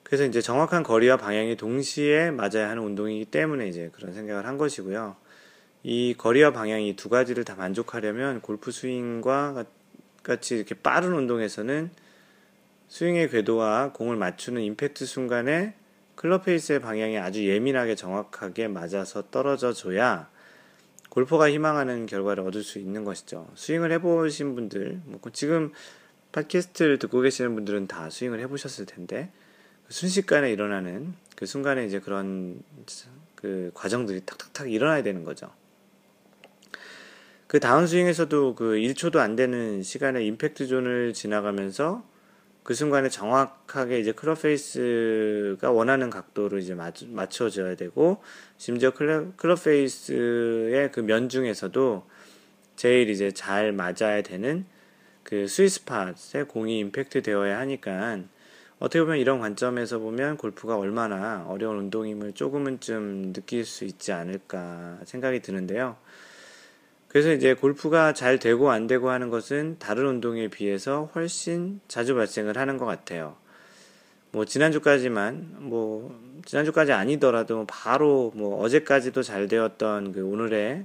그래서 0.02 0.26
이제 0.26 0.42
정확한 0.42 0.82
거리와 0.82 1.16
방향이 1.16 1.56
동시에 1.56 2.32
맞아야 2.32 2.68
하는 2.68 2.82
운동이기 2.82 3.24
때문에 3.30 3.66
이제 3.66 3.88
그런 3.94 4.12
생각을 4.12 4.44
한 4.44 4.58
것이고요. 4.58 5.16
이 5.84 6.14
거리와 6.18 6.50
방향이 6.52 6.96
두 6.96 7.08
가지를 7.08 7.44
다 7.44 7.54
만족하려면 7.54 8.42
골프 8.42 8.70
스윙과 8.70 9.64
같이 10.22 10.56
이렇게 10.56 10.74
빠른 10.74 11.14
운동에서는 11.14 11.88
스윙의 12.88 13.30
궤도와 13.30 13.92
공을 13.94 14.16
맞추는 14.16 14.60
임팩트 14.60 15.06
순간에 15.06 15.72
클럽 16.16 16.44
페이스의 16.44 16.80
방향이 16.80 17.18
아주 17.18 17.46
예민하게 17.46 17.94
정확하게 17.94 18.68
맞아서 18.68 19.30
떨어져 19.30 19.72
줘야 19.72 20.28
골퍼가 21.10 21.50
희망하는 21.50 22.06
결과를 22.06 22.44
얻을 22.44 22.62
수 22.62 22.78
있는 22.78 23.04
것이죠. 23.04 23.48
스윙을 23.54 23.92
해보신 23.92 24.54
분들, 24.54 25.00
뭐 25.04 25.20
지금 25.32 25.72
팟캐스트를 26.32 26.98
듣고 26.98 27.22
계시는 27.22 27.54
분들은 27.54 27.86
다 27.86 28.10
스윙을 28.10 28.40
해보셨을 28.40 28.84
텐데, 28.84 29.30
순식간에 29.88 30.52
일어나는 30.52 31.14
그 31.34 31.46
순간에 31.46 31.86
이제 31.86 32.00
그런 32.00 32.60
그 33.34 33.70
과정들이 33.72 34.26
탁탁탁 34.26 34.70
일어나야 34.70 35.02
되는 35.02 35.24
거죠. 35.24 35.50
그 37.46 37.60
다운 37.60 37.86
스윙에서도 37.86 38.54
그 38.54 38.72
1초도 38.72 39.16
안 39.16 39.36
되는 39.36 39.82
시간에 39.82 40.22
임팩트 40.22 40.66
존을 40.66 41.14
지나가면서 41.14 42.04
그 42.66 42.74
순간에 42.74 43.08
정확하게 43.08 44.00
이제 44.00 44.10
클럽 44.10 44.42
페이스가 44.42 45.70
원하는 45.70 46.10
각도로 46.10 46.58
이제 46.58 46.74
맞춰져야 46.74 47.76
되고 47.76 48.20
심지어 48.56 48.90
클럽, 48.90 49.36
클럽 49.36 49.62
페이스의 49.62 50.90
그 50.90 51.00
면 51.00 51.28
중에서도 51.28 52.04
제일 52.74 53.08
이제 53.08 53.30
잘 53.30 53.70
맞아야 53.70 54.22
되는 54.22 54.66
그 55.22 55.46
스위스팟에 55.46 56.42
공이 56.48 56.80
임팩트 56.80 57.22
되어야 57.22 57.56
하니까 57.60 58.22
어떻게 58.80 59.00
보면 59.00 59.18
이런 59.18 59.38
관점에서 59.38 60.00
보면 60.00 60.36
골프가 60.36 60.76
얼마나 60.76 61.44
어려운 61.46 61.78
운동임을 61.78 62.32
조금은 62.32 62.80
좀 62.80 63.32
느낄 63.32 63.64
수 63.64 63.84
있지 63.84 64.10
않을까 64.10 64.98
생각이 65.04 65.38
드는데요. 65.40 65.96
그래서 67.16 67.32
이제 67.32 67.54
골프가 67.54 68.12
잘 68.12 68.38
되고 68.38 68.70
안 68.70 68.86
되고 68.86 69.08
하는 69.08 69.30
것은 69.30 69.76
다른 69.78 70.04
운동에 70.04 70.48
비해서 70.48 71.10
훨씬 71.14 71.80
자주 71.88 72.14
발생을 72.14 72.58
하는 72.58 72.76
것 72.76 72.84
같아요. 72.84 73.38
뭐 74.32 74.44
지난주까지만 74.44 75.56
뭐 75.60 76.14
지난주까지 76.44 76.92
아니더라도 76.92 77.64
바로 77.66 78.32
뭐 78.34 78.60
어제까지도 78.60 79.22
잘 79.22 79.48
되었던 79.48 80.12
그 80.12 80.26
오늘의 80.26 80.84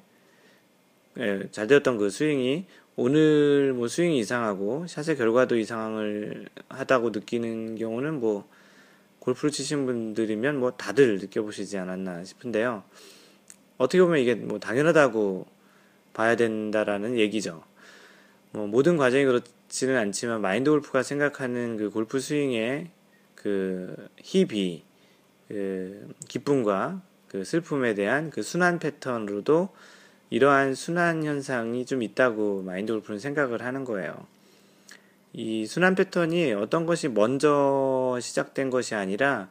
예, 1.20 1.44
잘 1.52 1.68
되었던 1.68 1.98
그 1.98 2.10
스윙이 2.10 2.66
오늘 2.96 3.74
뭐 3.74 3.90
스윙이 3.90 4.18
이상하고 4.18 4.88
샷의 4.88 5.18
결과도 5.18 5.58
이상을 5.58 6.48
하다고 6.70 7.10
느끼는 7.10 7.76
경우는 7.76 8.22
뭐 8.22 8.48
골프를 9.20 9.52
치신 9.52 9.86
분들이면 9.86 10.62
뭐 10.62 10.72
다들 10.72 11.18
느껴보시지 11.18 11.78
않았나 11.78 12.24
싶은데요. 12.24 12.84
어떻게 13.78 14.02
보면 14.02 14.20
이게 14.20 14.36
뭐 14.36 14.60
당연하다고 14.60 15.60
봐야 16.14 16.36
된다라는 16.36 17.18
얘기죠. 17.18 17.64
뭐 18.52 18.68
모든 18.68 18.98
과정이 18.98 19.26
그렇지는 19.26 19.98
않지만 19.98 20.42
마인드 20.42 20.70
골프가 20.70 21.04
생각하는 21.04 21.78
그 21.78 21.90
골프 21.90 22.20
스윙의 22.20 22.90
그 23.36 24.10
희비, 24.18 24.84
그 25.48 26.14
기쁨과 26.28 27.02
그 27.28 27.46
슬픔에 27.46 27.94
대한 27.94 28.30
그 28.30 28.42
순환 28.42 28.78
패턴으로도 28.80 29.70
이러한 30.30 30.76
순환 30.76 31.24
현상이 31.24 31.86
좀 31.86 32.04
있다고 32.04 32.62
마인드 32.64 32.92
골프는 32.94 33.20
생각을 33.20 33.64
하는 33.64 33.86
거예요. 33.86 34.28
이 35.34 35.66
순환 35.66 35.96
패턴이 35.96 36.54
어떤 36.54 36.86
것이 36.86 37.08
먼저 37.08 38.18
시작된 38.22 38.70
것이 38.70 38.96
아니라 38.96 39.50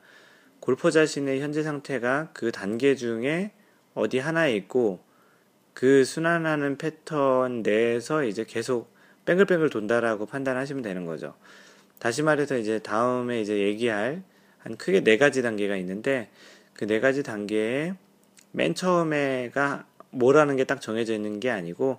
골퍼 0.60 0.90
자신의 0.90 1.40
현재 1.40 1.62
상태가 1.62 2.28
그 2.34 2.52
단계 2.52 2.94
중에 2.94 3.52
어디 3.94 4.18
하나에 4.18 4.54
있고 4.56 5.00
그 5.74 6.04
순환하는 6.04 6.78
패턴 6.78 7.62
내에서 7.62 8.24
이제 8.24 8.44
계속 8.44 8.92
뺑글뺑글 9.24 9.70
돈다라고 9.70 10.26
판단하시면 10.26 10.82
되는 10.82 11.04
거죠. 11.06 11.34
다시 11.98 12.22
말해서 12.22 12.56
이제 12.58 12.78
다음에 12.80 13.40
이제 13.40 13.58
얘기할 13.58 14.22
한 14.58 14.76
크게 14.76 15.02
네 15.04 15.16
가지 15.18 15.42
단계가 15.42 15.76
있는데 15.76 16.28
그 16.74 16.86
네 16.86 16.98
가지 17.00 17.22
단계에 17.22 17.94
맨 18.52 18.74
처음에가 18.74 19.86
뭐라는 20.10 20.56
게 20.56 20.64
딱 20.64 20.80
정해져 20.80 21.14
있는 21.14 21.40
게 21.40 21.50
아니고 21.50 21.98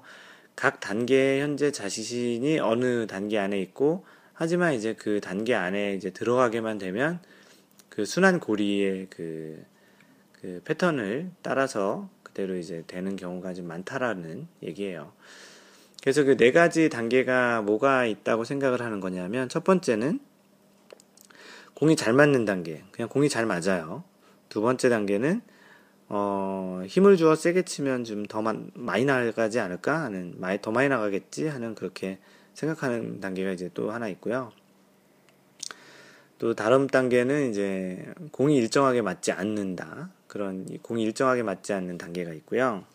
각 0.56 0.80
단계 0.80 1.40
현재 1.42 1.72
자신이 1.72 2.60
어느 2.60 3.08
단계 3.08 3.38
안에 3.38 3.60
있고 3.62 4.06
하지만 4.34 4.74
이제 4.74 4.94
그 4.94 5.22
단계 5.22 5.54
안에 5.56 5.94
이제 5.94 6.10
들어가게만 6.10 6.78
되면 6.78 7.20
그 7.90 8.06
순환 8.06 8.40
고리의 8.40 9.08
그, 9.10 9.64
그 10.42 10.62
패턴을 10.66 11.30
따라서 11.42 12.10
그대로 12.32 12.56
이제 12.56 12.84
되는 12.88 13.16
경우가 13.16 13.54
좀 13.54 13.68
많다라는 13.68 14.48
얘기예요. 14.64 15.12
그래서 16.02 16.24
그 16.24 16.36
네 16.38 16.52
가지 16.52 16.90
단계가 16.90 17.62
뭐가 17.62 18.06
있다고 18.06 18.44
생각을 18.46 18.82
하는 18.82 19.00
거냐면 19.00 19.50
첫 19.50 19.64
번째는 19.64 20.20
공이 21.76 21.96
잘 21.96 22.14
맞는 22.14 22.46
단계. 22.46 22.84
그냥 22.92 23.10
공이 23.10 23.30
잘 23.30 23.46
맞아요. 23.46 24.04
두 24.50 24.62
번째 24.62 24.90
단계는 24.90 25.42
어, 26.10 26.82
힘을 26.88 27.18
주어 27.18 27.36
세게 27.36 27.64
치면 27.64 28.04
좀 28.04 28.26
더 28.28 28.42
많이 28.74 29.06
나가지 29.06 29.60
않을까 29.60 30.02
하는, 30.02 30.34
많이, 30.38 30.60
더 30.62 30.72
많이 30.72 30.90
나가겠지 30.90 31.48
하는 31.48 31.76
그렇게 31.76 32.20
생각하는 32.54 33.20
단계가 33.20 33.52
이제 33.52 33.70
또 33.74 33.92
하나 33.92 34.08
있고요. 34.10 34.52
또 36.38 36.54
다른 36.56 36.88
단계는 36.88 37.52
이제 37.52 38.14
공이 38.32 38.58
일정하게 38.58 39.02
맞지 39.02 39.32
않는다. 39.32 40.10
그런 40.32 40.66
공이 40.82 41.04
일정하게 41.04 41.44
맞지 41.44 41.74
않는 41.74 41.98
단계가 41.98 42.32
있고요. 42.32 42.86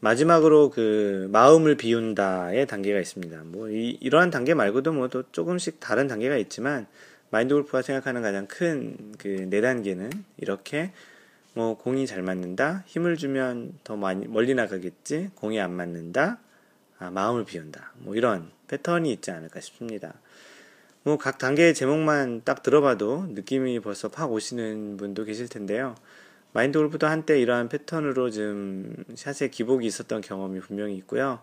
마지막으로 0.00 0.68
그 0.70 1.28
마음을 1.32 1.76
비운다의 1.76 2.66
단계가 2.66 3.00
있습니다. 3.00 3.42
뭐 3.46 3.70
이, 3.70 3.96
이러한 4.00 4.28
단계 4.30 4.52
말고도 4.52 4.92
뭐 4.92 5.08
또 5.08 5.24
조금씩 5.32 5.80
다른 5.80 6.06
단계가 6.06 6.36
있지만 6.36 6.86
마인드 7.30 7.54
골프가 7.54 7.80
생각하는 7.80 8.20
가장 8.22 8.46
큰 8.46 9.14
그 9.18 9.46
네 9.48 9.60
단계는 9.62 10.10
이렇게 10.36 10.92
뭐 11.54 11.76
공이 11.78 12.06
잘 12.06 12.22
맞는다, 12.22 12.84
힘을 12.86 13.16
주면 13.16 13.72
더 13.82 13.96
많이 13.96 14.28
멀리 14.28 14.54
나가겠지, 14.54 15.30
공이 15.34 15.58
안 15.58 15.72
맞는다, 15.72 16.38
아, 16.98 17.10
마음을 17.10 17.44
비운다, 17.44 17.94
뭐 18.00 18.14
이런 18.14 18.50
패턴이 18.68 19.10
있지 19.14 19.30
않을까 19.32 19.58
싶습니다. 19.60 20.14
뭐 21.08 21.16
각 21.16 21.38
단계의 21.38 21.72
제목만 21.72 22.42
딱 22.44 22.62
들어봐도 22.62 23.28
느낌이 23.30 23.80
벌써 23.80 24.10
팍 24.10 24.30
오시는 24.30 24.98
분도 24.98 25.24
계실 25.24 25.48
텐데요. 25.48 25.94
마인드 26.52 26.78
골프도 26.78 27.06
한때 27.06 27.40
이러한 27.40 27.70
패턴으로 27.70 28.30
좀 28.30 28.94
샷에 29.14 29.48
기복이 29.48 29.86
있었던 29.86 30.20
경험이 30.20 30.60
분명히 30.60 30.96
있고요. 30.96 31.40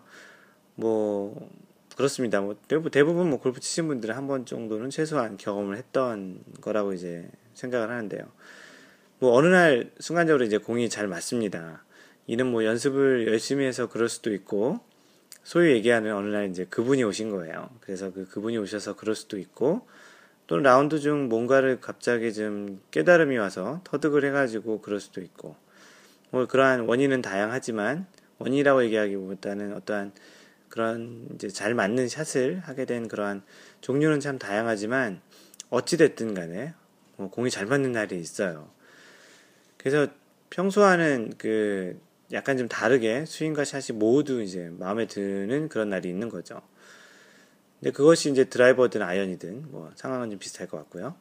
뭐 0.76 1.50
그렇습니다. 1.96 2.40
뭐 2.40 2.54
대부분 2.68 3.28
뭐 3.28 3.40
골프 3.40 3.58
치신 3.58 3.88
분들은 3.88 4.14
한 4.14 4.28
번 4.28 4.46
정도는 4.46 4.90
최소한 4.90 5.36
경험을 5.36 5.76
했던 5.76 6.38
거라고 6.60 6.92
이제 6.92 7.28
생각을 7.54 7.90
하는데요. 7.90 8.22
뭐 9.18 9.32
어느 9.32 9.48
날 9.48 9.90
순간적으로 9.98 10.44
이제 10.44 10.58
공이 10.58 10.88
잘 10.88 11.08
맞습니다. 11.08 11.84
이는 12.28 12.46
뭐 12.46 12.64
연습을 12.64 13.26
열심히 13.26 13.64
해서 13.64 13.88
그럴 13.88 14.08
수도 14.08 14.32
있고 14.32 14.78
소위 15.46 15.70
얘기하는 15.74 16.12
어느 16.12 16.26
날 16.26 16.50
이제 16.50 16.64
그분이 16.64 17.04
오신 17.04 17.30
거예요. 17.30 17.70
그래서 17.78 18.12
그 18.12 18.26
그분이 18.26 18.58
오셔서 18.58 18.96
그럴 18.96 19.14
수도 19.14 19.38
있고 19.38 19.86
또는 20.48 20.64
라운드 20.64 20.98
중 20.98 21.28
뭔가를 21.28 21.80
갑자기 21.80 22.34
좀 22.34 22.82
깨달음이 22.90 23.36
와서 23.36 23.80
터득을 23.84 24.24
해가지고 24.24 24.80
그럴 24.80 24.98
수도 24.98 25.20
있고 25.20 25.54
뭐 26.30 26.46
그러한 26.46 26.80
원인은 26.80 27.22
다양하지만 27.22 28.06
원인이라고 28.38 28.82
얘기하기보다는 28.86 29.72
어떠한 29.74 30.14
그런 30.68 31.28
이제 31.36 31.46
잘 31.46 31.74
맞는 31.74 32.08
샷을 32.08 32.58
하게 32.64 32.84
된 32.84 33.06
그러한 33.06 33.44
종류는 33.82 34.18
참 34.18 34.40
다양하지만 34.40 35.20
어찌됐든 35.70 36.34
간에 36.34 36.74
뭐 37.18 37.30
공이 37.30 37.50
잘 37.50 37.66
맞는 37.66 37.92
날이 37.92 38.18
있어요. 38.18 38.68
그래서 39.76 40.08
평소와는 40.50 41.34
그 41.38 42.00
약간 42.32 42.56
좀 42.56 42.68
다르게 42.68 43.24
스윙과 43.26 43.64
샷이 43.64 43.96
모두 43.96 44.42
이제 44.42 44.70
마음에 44.78 45.06
드는 45.06 45.68
그런 45.68 45.90
날이 45.90 46.08
있는 46.08 46.28
거죠. 46.28 46.60
근데 47.78 47.92
그것이 47.92 48.30
이제 48.30 48.44
드라이버든 48.44 49.02
아이언이든 49.02 49.70
뭐 49.70 49.90
상황은 49.94 50.30
좀 50.30 50.38
비슷할 50.38 50.68
것 50.68 50.78
같고요. 50.78 51.14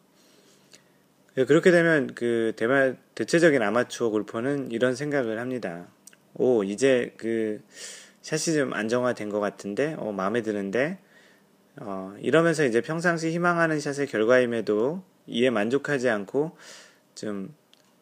예, 1.37 1.43
그렇게 1.43 1.69
되면 1.69 2.15
그 2.15 2.53
대마, 2.55 2.93
대체적인 3.13 3.61
아마추어 3.61 4.09
골퍼는 4.09 4.71
이런 4.71 4.95
생각을 4.95 5.37
합니다. 5.39 5.87
오, 6.33 6.63
이제 6.63 7.13
그 7.17 7.61
샷이 8.21 8.55
좀 8.55 8.73
안정화된 8.73 9.29
것 9.29 9.41
같은데, 9.41 9.95
어, 9.97 10.13
마음에 10.13 10.41
드는데, 10.41 10.97
어, 11.77 12.15
이러면서 12.21 12.63
이제 12.65 12.79
평상시 12.79 13.31
희망하는 13.31 13.81
샷의 13.81 14.07
결과임에도 14.07 15.03
이에 15.27 15.49
만족하지 15.49 16.09
않고 16.09 16.57
좀 17.15 17.53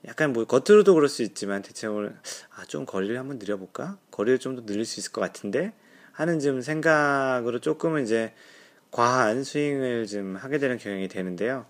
약간 0.08 0.34
뭐 0.34 0.46
겉으로도 0.46 0.94
그럴 0.96 1.08
수 1.10 1.24
있지만 1.24 1.62
대체적으로 1.62 2.10
아 2.56 2.66
좀 2.66 2.86
거리를 2.86 3.18
한번 3.18 3.40
늘려볼까? 3.40 3.98
거리를 4.12 4.40
좀 4.40 4.56
더 4.56 4.66
늘릴 4.66 4.86
수 4.86 5.00
있을 5.00 5.12
것 5.12 5.22
같은데 5.22 5.74
하는 6.12 6.40
좀 6.40 6.62
생각으로 6.62 7.60
조금은 7.60 8.04
이제 8.04 8.34
과한 8.92 9.44
스윙을 9.44 10.08
좀 10.08 10.36
하게 10.36 10.58
되는 10.60 10.78
경향이 10.78 11.08
되는데요. 11.08 11.66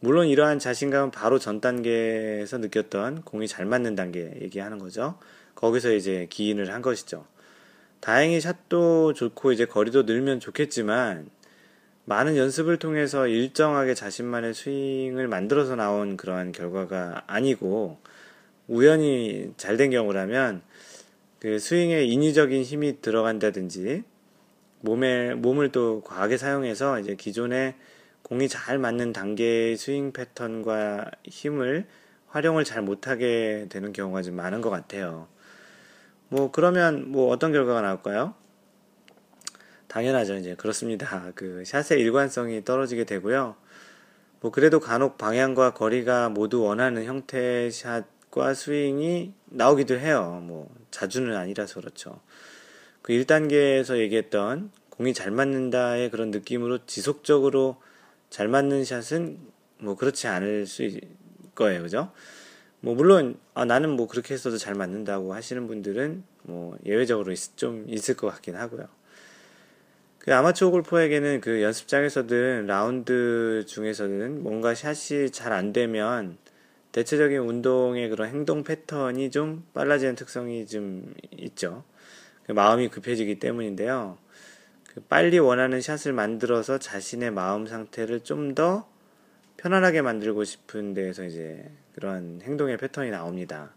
물론 0.00 0.26
이러한 0.28 0.58
자신감은 0.58 1.10
바로 1.10 1.38
전 1.38 1.60
단계에서 1.60 2.58
느꼈던 2.58 3.22
공이 3.22 3.48
잘 3.48 3.64
맞는 3.66 3.94
단계 3.96 4.38
얘기하는 4.42 4.78
거죠. 4.78 5.18
거기서 5.54 5.92
이제 5.92 6.26
기인을 6.30 6.72
한 6.72 6.82
것이죠. 6.82 7.26
다행히 8.00 8.40
샷도 8.40 9.14
좋고 9.14 9.52
이제 9.52 9.64
거리도 9.64 10.02
늘면 10.02 10.40
좋겠지만 10.40 11.30
많은 12.06 12.36
연습을 12.36 12.78
통해서 12.78 13.26
일정하게 13.26 13.94
자신만의 13.94 14.54
스윙을 14.54 15.26
만들어서 15.28 15.74
나온 15.74 16.16
그러한 16.16 16.52
결과가 16.52 17.22
아니고 17.26 17.98
우연히 18.68 19.52
잘 19.56 19.76
된 19.76 19.90
경우라면 19.90 20.62
그 21.40 21.58
스윙에 21.58 22.04
인위적인 22.04 22.62
힘이 22.62 23.00
들어간다든지 23.00 24.04
몸에 24.80 25.34
몸을 25.34 25.72
또 25.72 26.02
과하게 26.02 26.36
사용해서 26.36 27.00
이제 27.00 27.14
기존에 27.14 27.74
공이 28.22 28.48
잘 28.48 28.78
맞는 28.78 29.12
단계의 29.12 29.76
스윙 29.76 30.12
패턴과 30.12 31.10
힘을 31.24 31.86
활용을 32.28 32.64
잘 32.64 32.82
못하게 32.82 33.66
되는 33.70 33.92
경우가 33.92 34.22
좀 34.22 34.36
많은 34.36 34.60
것 34.60 34.70
같아요. 34.70 35.28
뭐 36.28 36.50
그러면 36.50 37.10
뭐 37.10 37.30
어떤 37.30 37.52
결과가 37.52 37.80
나올까요? 37.82 38.34
당연하죠. 39.94 40.34
이제 40.38 40.56
그렇습니다. 40.56 41.30
그 41.36 41.62
샷의 41.64 42.00
일관성이 42.00 42.64
떨어지게 42.64 43.04
되고요. 43.04 43.54
뭐 44.40 44.50
그래도 44.50 44.80
간혹 44.80 45.18
방향과 45.18 45.72
거리가 45.74 46.30
모두 46.30 46.62
원하는 46.62 47.04
형태의 47.04 47.70
샷과 47.70 48.54
스윙이 48.54 49.32
나오기도 49.46 49.96
해요. 49.96 50.42
뭐 50.42 50.68
자주는 50.90 51.32
아니라서 51.36 51.78
그렇죠. 51.78 52.20
그 53.02 53.12
1단계에서 53.12 53.98
얘기했던 53.98 54.72
공이 54.90 55.14
잘 55.14 55.30
맞는다의 55.30 56.10
그런 56.10 56.32
느낌으로 56.32 56.84
지속적으로 56.86 57.80
잘 58.30 58.48
맞는 58.48 58.84
샷은 58.84 59.38
뭐 59.78 59.94
그렇지 59.94 60.26
않을 60.26 60.66
수 60.66 60.82
있을 60.82 61.02
거예요. 61.54 61.82
그죠? 61.82 62.10
뭐 62.80 62.96
물론 62.96 63.38
아 63.54 63.64
나는 63.64 63.90
뭐 63.90 64.08
그렇게 64.08 64.34
했어도 64.34 64.58
잘 64.58 64.74
맞는다고 64.74 65.34
하시는 65.34 65.68
분들은 65.68 66.24
뭐 66.42 66.76
예외적으로 66.84 67.30
있, 67.30 67.56
좀 67.56 67.84
있을 67.88 68.16
것 68.16 68.26
같긴 68.26 68.56
하고요. 68.56 68.88
그 70.24 70.34
아마추어 70.34 70.70
골퍼에게는 70.70 71.42
그 71.42 71.60
연습장에서든 71.60 72.66
라운드 72.66 73.62
중에서는 73.66 74.42
뭔가 74.42 74.74
샷이 74.74 75.28
잘 75.30 75.52
안 75.52 75.74
되면 75.74 76.38
대체적인 76.92 77.40
운동의 77.40 78.08
그런 78.08 78.30
행동 78.30 78.64
패턴이 78.64 79.30
좀 79.30 79.66
빨라지는 79.74 80.14
특성이 80.14 80.66
좀 80.66 81.12
있죠. 81.36 81.84
그 82.46 82.52
마음이 82.52 82.88
급해지기 82.88 83.38
때문인데요. 83.38 84.16
그 84.94 85.02
빨리 85.02 85.38
원하는 85.38 85.82
샷을 85.82 86.14
만들어서 86.14 86.78
자신의 86.78 87.30
마음 87.30 87.66
상태를 87.66 88.20
좀 88.20 88.54
더 88.54 88.88
편안하게 89.58 90.00
만들고 90.00 90.44
싶은 90.44 90.94
데에서 90.94 91.24
이제 91.24 91.70
그런 91.94 92.40
행동의 92.42 92.78
패턴이 92.78 93.10
나옵니다. 93.10 93.74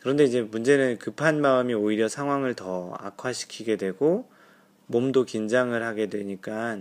그런데 0.00 0.22
이제 0.22 0.42
문제는 0.42 0.98
급한 0.98 1.40
마음이 1.40 1.74
오히려 1.74 2.06
상황을 2.06 2.54
더 2.54 2.94
악화시키게 3.00 3.76
되고 3.78 4.28
몸도 4.86 5.24
긴장을 5.24 5.80
하게 5.82 6.08
되니까 6.08 6.78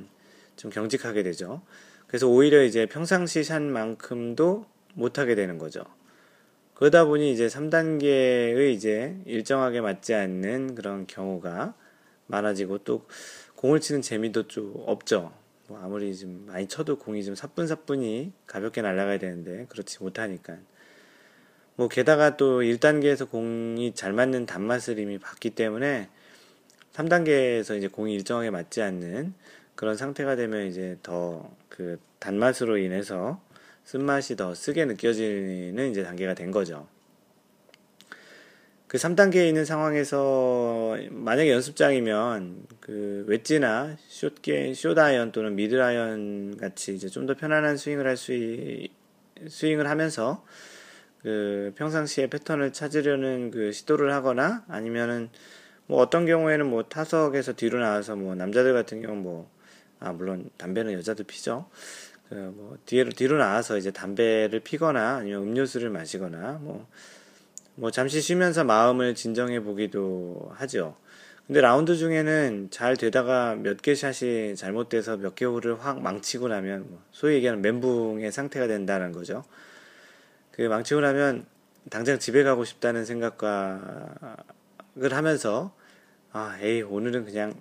좀 0.56 0.72
경직하게 0.72 1.24
되죠. 1.24 1.62
그래서 2.08 2.28
오히려 2.28 2.64
이제 2.64 2.86
평상시 2.86 3.44
샷만큼도 3.44 4.66
못하게 4.94 5.36
되는 5.36 5.58
거죠. 5.58 5.84
그러다 6.76 7.06
보니 7.06 7.32
이제 7.32 7.48
3단계의 7.48 8.74
이제 8.74 9.18
일정하게 9.26 9.82
맞지 9.82 10.14
않는 10.14 10.76
그런 10.76 11.08
경우가 11.08 11.74
많아지고 12.28 12.80
또 12.80 13.06
공을 13.56 13.80
치는 13.80 14.02
재미도 14.02 14.48
좀 14.48 14.74
없죠. 14.86 15.34
뭐 15.68 15.80
아무리 15.82 16.16
좀 16.16 16.46
많이 16.48 16.68
쳐도 16.68 17.00
공이 17.00 17.24
좀 17.24 17.34
사뿐사뿐히 17.34 18.34
가볍게 18.46 18.82
날아가야 18.82 19.18
되는데 19.18 19.66
그렇지 19.70 20.04
못하니까. 20.04 20.58
뭐 21.76 21.88
게다가 21.88 22.38
또 22.38 22.62
1단계에서 22.62 23.30
공이 23.30 23.94
잘 23.96 24.14
맞는 24.14 24.46
단맛을 24.46 25.00
이미 25.00 25.18
봤기 25.18 25.52
때문에 25.52 26.10
3단계에서 26.96 27.78
이제 27.78 27.88
공이 27.88 28.14
일정하게 28.16 28.50
맞지 28.52 28.82
않는 28.82 29.34
그런 29.76 29.98
상태가 29.98 30.36
되면 30.36 30.68
이제 30.68 30.98
더 31.04 31.56
그 31.76 32.00
단맛으로 32.20 32.78
인해서 32.78 33.42
쓴맛이 33.84 34.38
더 34.38 34.56
쓰게 34.56 34.86
느껴지는 34.86 35.92
이제 35.92 36.04
단계가 36.04 36.34
된 36.34 36.52
거죠. 36.52 36.88
그 38.88 38.98
3단계에 38.98 39.46
있는 39.48 39.66
상황에서 39.66 40.96
만약에 41.10 41.52
연습장이면 41.52 42.66
그 42.80 43.26
웨지나 43.28 43.98
숏게 44.08 44.74
숏아이언 44.74 45.34
또는 45.34 45.56
미드아이언 45.56 46.58
같이 46.58 46.96
이제 46.96 47.10
좀 47.10 47.26
더 47.26 47.36
편안한 47.36 47.76
스윙을 47.76 48.08
할 48.08 48.16
수 48.16 48.32
스윙을 49.50 49.90
하면서 49.90 50.46
그 51.22 51.74
평상시에 51.76 52.28
패턴을 52.28 52.72
찾으려는 52.72 53.52
그 53.52 53.74
시도를 53.74 54.14
하거나 54.14 54.64
아니면은 54.70 55.30
뭐 55.88 56.00
어떤 56.02 56.26
경우에는 56.26 56.66
뭐 56.70 56.84
타석에서 56.84 57.54
뒤로 57.54 57.80
나와서 57.80 58.16
뭐 58.16 58.36
남자들 58.36 58.74
같은 58.74 59.02
경우 59.02 59.16
뭐, 59.16 59.50
아, 60.00 60.12
물론 60.14 60.50
담배는 60.58 60.94
여자도 60.94 61.24
피죠. 61.26 61.68
그 62.30 62.36
뭐 62.36 62.78
뒤로, 62.86 63.12
뒤로 63.12 63.38
나와서 63.38 63.78
이제 63.78 63.92
담배를 63.92 64.60
피거나 64.62 65.18
아니면 65.18 65.44
음료수를 65.44 65.90
마시거나 65.92 66.60
뭐, 66.62 66.88
뭐 67.76 67.92
잠시 67.92 68.20
쉬면서 68.22 68.64
마음을 68.64 69.14
진정해 69.16 69.60
보기도 69.62 70.50
하죠. 70.56 70.96
근데 71.48 71.62
라운드 71.62 71.96
중에는 71.96 72.70
잘 72.72 72.98
되다가 72.98 73.56
몇 73.56 73.78
개 73.84 73.94
샷이 73.94 74.56
잘못돼서 74.56 75.18
몇 75.18 75.36
개 75.36 75.46
홀을 75.46 75.80
확 75.86 76.02
망치고 76.02 76.48
나면 76.48 76.86
뭐 76.90 77.02
소위 77.12 77.36
얘기하는 77.36 77.62
멘붕의 77.62 78.32
상태가 78.32 78.66
된다는 78.68 79.12
거죠. 79.12 79.44
그 80.52 80.64
망치고 80.64 81.02
나면 81.02 81.46
당장 81.92 82.18
집에 82.18 82.42
가고 82.42 82.66
싶다는 82.66 83.06
생각과 83.06 84.36
을 84.98 85.14
하면서 85.14 85.76
아 86.32 86.58
에이 86.62 86.82
오늘은 86.82 87.26
그냥 87.26 87.54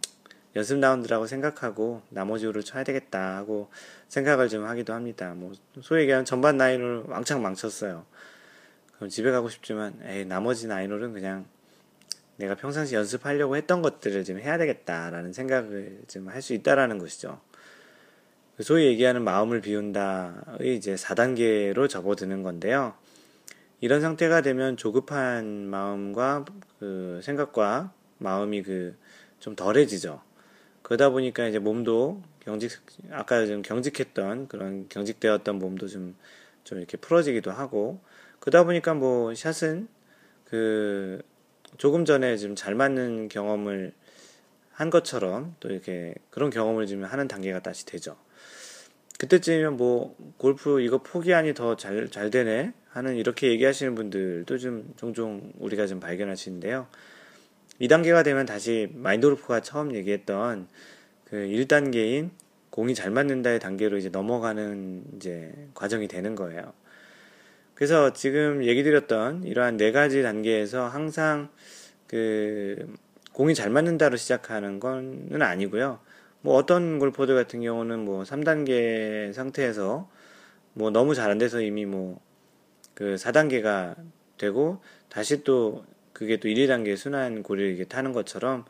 연습 0.55 0.79
라운드라고 0.79 1.27
생각하고 1.27 2.03
나머지 2.09 2.47
홀을 2.47 2.63
쳐야 2.63 2.85
되겠다 2.85 3.37
하고 3.37 3.71
생각을 4.09 4.49
좀 4.49 4.65
하기도 4.67 4.93
합니다. 4.93 5.35
뭐 5.35 5.53
소위 5.83 6.03
얘기하는 6.03 6.25
전반 6.25 6.57
나인홀 6.57 7.05
왕창 7.09 7.43
망쳤어요. 7.43 8.07
그럼 8.95 9.11
집에 9.11 9.33
가고 9.33 9.49
싶지만 9.49 9.99
에이 10.05 10.25
나머지 10.27 10.69
나인홀은 10.69 11.13
그냥 11.13 11.47
내가 12.37 12.55
평상시 12.55 12.95
연습하려고 12.95 13.57
했던 13.57 13.83
것들을 13.83 14.23
좀 14.25 14.39
해야 14.39 14.57
되겠다라는 14.59 15.33
생각을 15.33 16.03
좀 16.07 16.29
할 16.29 16.41
수 16.41 16.55
있다라는 16.55 16.99
것이죠. 16.99 17.41
소위 18.61 18.87
얘기하는 18.87 19.23
마음을 19.25 19.61
비운다의 19.61 20.77
이제 20.77 20.95
4단계로 20.95 21.89
접어드는 21.89 22.45
건데요. 22.45 22.95
이런 23.85 24.01
상태가 24.01 24.41
되면 24.41 24.77
조급한 24.77 25.67
마음과 25.69 26.47
그 26.81 27.21
생각과 27.23 27.93
마음이 28.19 28.63
그 28.63 28.97
좀 29.45 29.55
덜해지죠. 29.57 30.23
그러다 30.81 31.11
보니까 31.11 31.47
이제 31.47 31.59
몸도 31.59 32.23
경직, 32.41 32.81
아까 33.11 33.45
좀 33.45 33.61
경직했던 33.61 34.49
그런 34.49 34.89
경직되었던 34.89 35.59
몸도 35.59 35.87
좀, 35.87 36.17
좀 36.65 36.79
이렇게 36.79 36.97
풀어지기도 36.97 37.51
하고, 37.51 38.01
그러다 38.41 38.65
보니까 38.65 38.95
뭐 38.95 39.35
샷은 39.35 39.89
그 40.47 41.21
조금 41.77 42.07
전에 42.07 42.39
지금 42.39 42.57
잘 42.57 42.75
맞는 42.75 43.29
경험을 43.29 43.93
한 44.73 44.89
것처럼 44.89 45.57
또 45.61 45.69
이렇게 45.71 46.15
그런 46.31 46.49
경험을 46.49 46.87
지금 46.87 47.05
하는 47.05 47.29
단계가 47.29 47.61
다시 47.61 47.85
되죠. 47.85 48.17
그때쯤이면 49.19 49.77
뭐 49.77 50.17
골프 50.39 50.81
이거 50.81 51.03
포기하니 51.03 51.53
더 51.53 51.77
잘 51.77 52.09
잘 52.11 52.31
되네 52.31 52.73
하는 52.95 53.17
이렇게 53.17 53.49
얘기하시는 53.49 53.97
분들도 53.97 54.57
좀 54.59 54.95
종종 54.97 55.53
우리가 55.59 55.89
좀 55.89 55.99
발견하시는데요. 55.99 56.87
2단계가 57.81 58.23
되면 58.23 58.47
다시 58.47 58.89
마인드 58.95 59.27
골프가 59.27 59.61
처음 59.61 59.97
얘기했던 59.97 60.69
그 61.25 61.37
1단계인 61.37 62.31
공이 62.71 62.95
잘 62.95 63.11
맞는다의 63.11 63.59
단계로 63.59 63.97
이제 63.97 64.11
넘어가는 64.11 65.03
이제 65.17 65.53
과정이 65.75 66.07
되는 66.07 66.37
거예요. 66.37 66.73
그래서 67.75 68.13
지금 68.13 68.63
얘기 68.63 68.85
드렸던 68.85 69.43
이러한 69.43 69.77
네 69.77 69.91
가지 69.91 70.23
단계에서 70.23 70.87
항상 70.87 71.49
그 72.07 72.95
공이 73.33 73.57
잘 73.57 73.71
맞는다로 73.71 74.17
시작하는 74.17 74.79
건 74.79 75.31
아니고요. 75.33 75.99
뭐 76.43 76.55
어떤 76.55 77.01
골퍼들 77.01 77.35
같은 77.35 77.61
경우는 77.61 78.05
뭐 78.05 78.23
3단계 78.23 79.33
상태에서 79.33 80.09
뭐 80.75 80.91
너무 80.91 81.17
잘 81.17 81.33
안 81.33 81.39
돼서 81.39 81.61
이미 81.61 81.87
뭐 81.87 82.21
그 82.95 83.17
4단계가 83.17 83.97
되고 84.39 84.81
다시 85.09 85.45
또 85.45 85.85
그게 86.13 86.39
또 86.39 86.49
1, 86.49 86.67
2단계 86.67 86.97
순환 86.97 87.43
고리를 87.43 87.85
타는 87.87 88.13
것처럼 88.13 88.65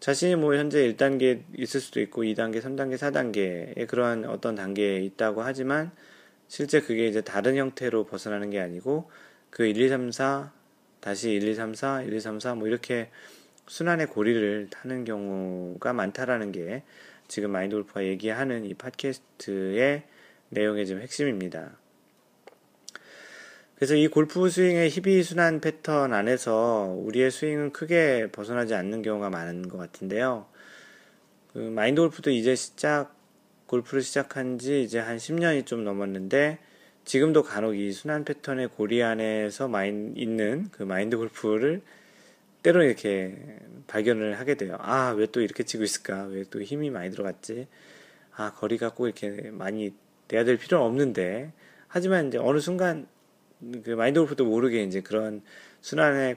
자신이 0.00 0.36
뭐 0.36 0.54
현재 0.56 0.92
1단계 0.92 1.42
있을 1.56 1.80
수도 1.80 2.00
있고 2.00 2.24
2단계, 2.24 2.60
3단계, 2.60 2.96
4단계의 2.96 3.86
그런 3.86 4.24
어떤 4.24 4.54
단계에 4.54 4.98
있다고 5.00 5.42
하지만 5.42 5.92
실제 6.48 6.80
그게 6.80 7.06
이제 7.06 7.20
다른 7.20 7.56
형태로 7.56 8.04
벗어나는 8.04 8.50
게 8.50 8.60
아니고 8.60 9.10
그 9.50 9.64
1, 9.64 9.80
2, 9.80 9.88
3, 9.88 10.12
4 10.12 10.52
다시 11.00 11.30
1, 11.30 11.48
2, 11.48 11.54
3, 11.54 11.74
4, 11.74 12.02
1, 12.02 12.12
2, 12.12 12.20
3, 12.20 12.40
4 12.40 12.54
뭐 12.56 12.66
이렇게 12.66 13.10
순환의 13.68 14.08
고리를 14.08 14.68
타는 14.70 15.04
경우가 15.04 15.92
많다라는 15.92 16.52
게 16.52 16.82
지금 17.28 17.52
마인드 17.52 17.76
골프가 17.76 18.04
얘기하는 18.04 18.64
이 18.64 18.74
팟캐스트의 18.74 20.02
내용의 20.50 20.86
좀 20.86 21.00
핵심입니다. 21.00 21.81
그래서 23.82 23.96
이 23.96 24.06
골프 24.06 24.48
스윙의 24.48 24.90
희비 24.90 25.24
순환 25.24 25.60
패턴 25.60 26.12
안에서 26.12 26.94
우리의 27.00 27.32
스윙은 27.32 27.72
크게 27.72 28.28
벗어나지 28.30 28.74
않는 28.74 29.02
경우가 29.02 29.28
많은 29.28 29.66
것 29.68 29.76
같은데요. 29.76 30.46
그 31.52 31.58
마인드 31.58 32.00
골프도 32.00 32.30
이제 32.30 32.54
시작 32.54 33.12
골프를 33.66 34.02
시작한 34.02 34.60
지 34.60 34.84
이제 34.84 35.00
한 35.00 35.16
10년이 35.16 35.66
좀 35.66 35.82
넘었는데 35.82 36.60
지금도 37.04 37.42
간혹 37.42 37.76
이 37.76 37.90
순환 37.90 38.24
패턴의 38.24 38.68
고리 38.68 39.02
안에서 39.02 39.66
마인, 39.66 40.14
있는 40.16 40.68
그 40.70 40.84
마인드 40.84 41.16
골프를 41.16 41.82
때로 42.62 42.84
이렇게 42.84 43.36
발견을 43.88 44.38
하게 44.38 44.54
돼요. 44.54 44.76
아, 44.78 45.10
왜 45.10 45.26
또 45.26 45.40
이렇게 45.40 45.64
치고 45.64 45.82
있을까? 45.82 46.26
왜 46.26 46.44
또 46.44 46.62
힘이 46.62 46.90
많이 46.90 47.10
들어갔지? 47.10 47.66
아, 48.36 48.52
거리가 48.52 48.90
꼭 48.90 49.06
이렇게 49.06 49.50
많이 49.50 49.92
돼야 50.28 50.44
될 50.44 50.56
필요는 50.56 50.86
없는데. 50.86 51.52
하지만 51.88 52.28
이제 52.28 52.38
어느 52.38 52.60
순간 52.60 53.08
그 53.84 53.90
마인드 53.90 54.20
골프도 54.20 54.44
모르게 54.44 54.82
이제 54.82 55.00
그런 55.00 55.42
순환의 55.80 56.36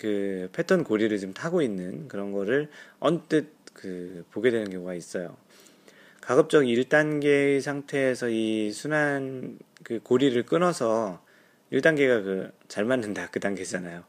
그 0.00 0.48
패턴 0.52 0.84
고리를 0.84 1.16
좀 1.18 1.32
타고 1.32 1.62
있는 1.62 2.08
그런 2.08 2.32
거를 2.32 2.68
언뜻 2.98 3.48
그 3.72 4.24
보게 4.32 4.50
되는 4.50 4.70
경우가 4.70 4.94
있어요. 4.94 5.36
가급적 6.20 6.62
1단계의 6.62 7.60
상태에서 7.60 8.28
이 8.28 8.72
순환 8.72 9.58
그 9.84 10.00
고리를 10.02 10.42
끊어서 10.44 11.22
1단계가 11.72 12.24
그 12.24 12.56
잘 12.68 12.84
맞는다 12.84 13.28
그 13.30 13.40
단계잖아요. 13.40 14.04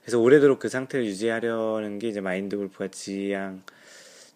그래서 0.00 0.18
오래도록 0.20 0.58
그 0.58 0.68
상태를 0.68 1.06
유지하려는 1.06 1.98
게 1.98 2.08
이제 2.08 2.20
마인드 2.20 2.56
골프가 2.56 2.88
지향 2.88 3.62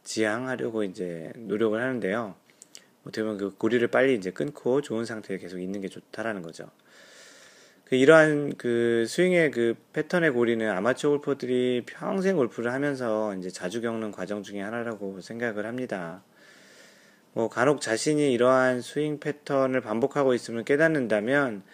지향하려고 0.05 0.85
이제 0.85 1.33
노력을 1.37 1.81
하는데요. 1.81 2.35
어떻게 3.03 3.23
보면 3.23 3.39
그 3.39 3.51
고리를 3.57 3.87
빨리 3.89 4.15
이제 4.15 4.31
끊고 4.31 4.81
좋은 4.81 5.05
상태에 5.05 5.39
계속 5.39 5.61
있는 5.61 5.81
게 5.81 5.89
좋다라는 5.89 6.43
거죠. 6.43 6.71
그 7.93 7.97
이러한 7.97 8.55
그 8.57 9.05
스윙의 9.07 9.51
그 9.51 9.75
패턴의 9.93 10.31
고리는 10.31 10.67
아마추어 10.67 11.11
골퍼들이 11.11 11.83
평생 11.85 12.37
골프를 12.37 12.73
하면서 12.73 13.35
이제 13.35 13.51
자주 13.51 13.83
겪는 13.83 14.13
과정 14.13 14.43
중에 14.43 14.63
하나라고 14.63 15.21
생각을 15.21 15.67
합니다. 15.67 16.23
뭐 17.35 17.51
간혹 17.51 17.83
자신이 17.83 18.33
이러한 18.33 18.81
스윙 18.81 19.21
패턴을 19.21 19.83
반복하고 19.83 20.33
있음을 20.33 20.65
깨닫는다면 20.65 21.65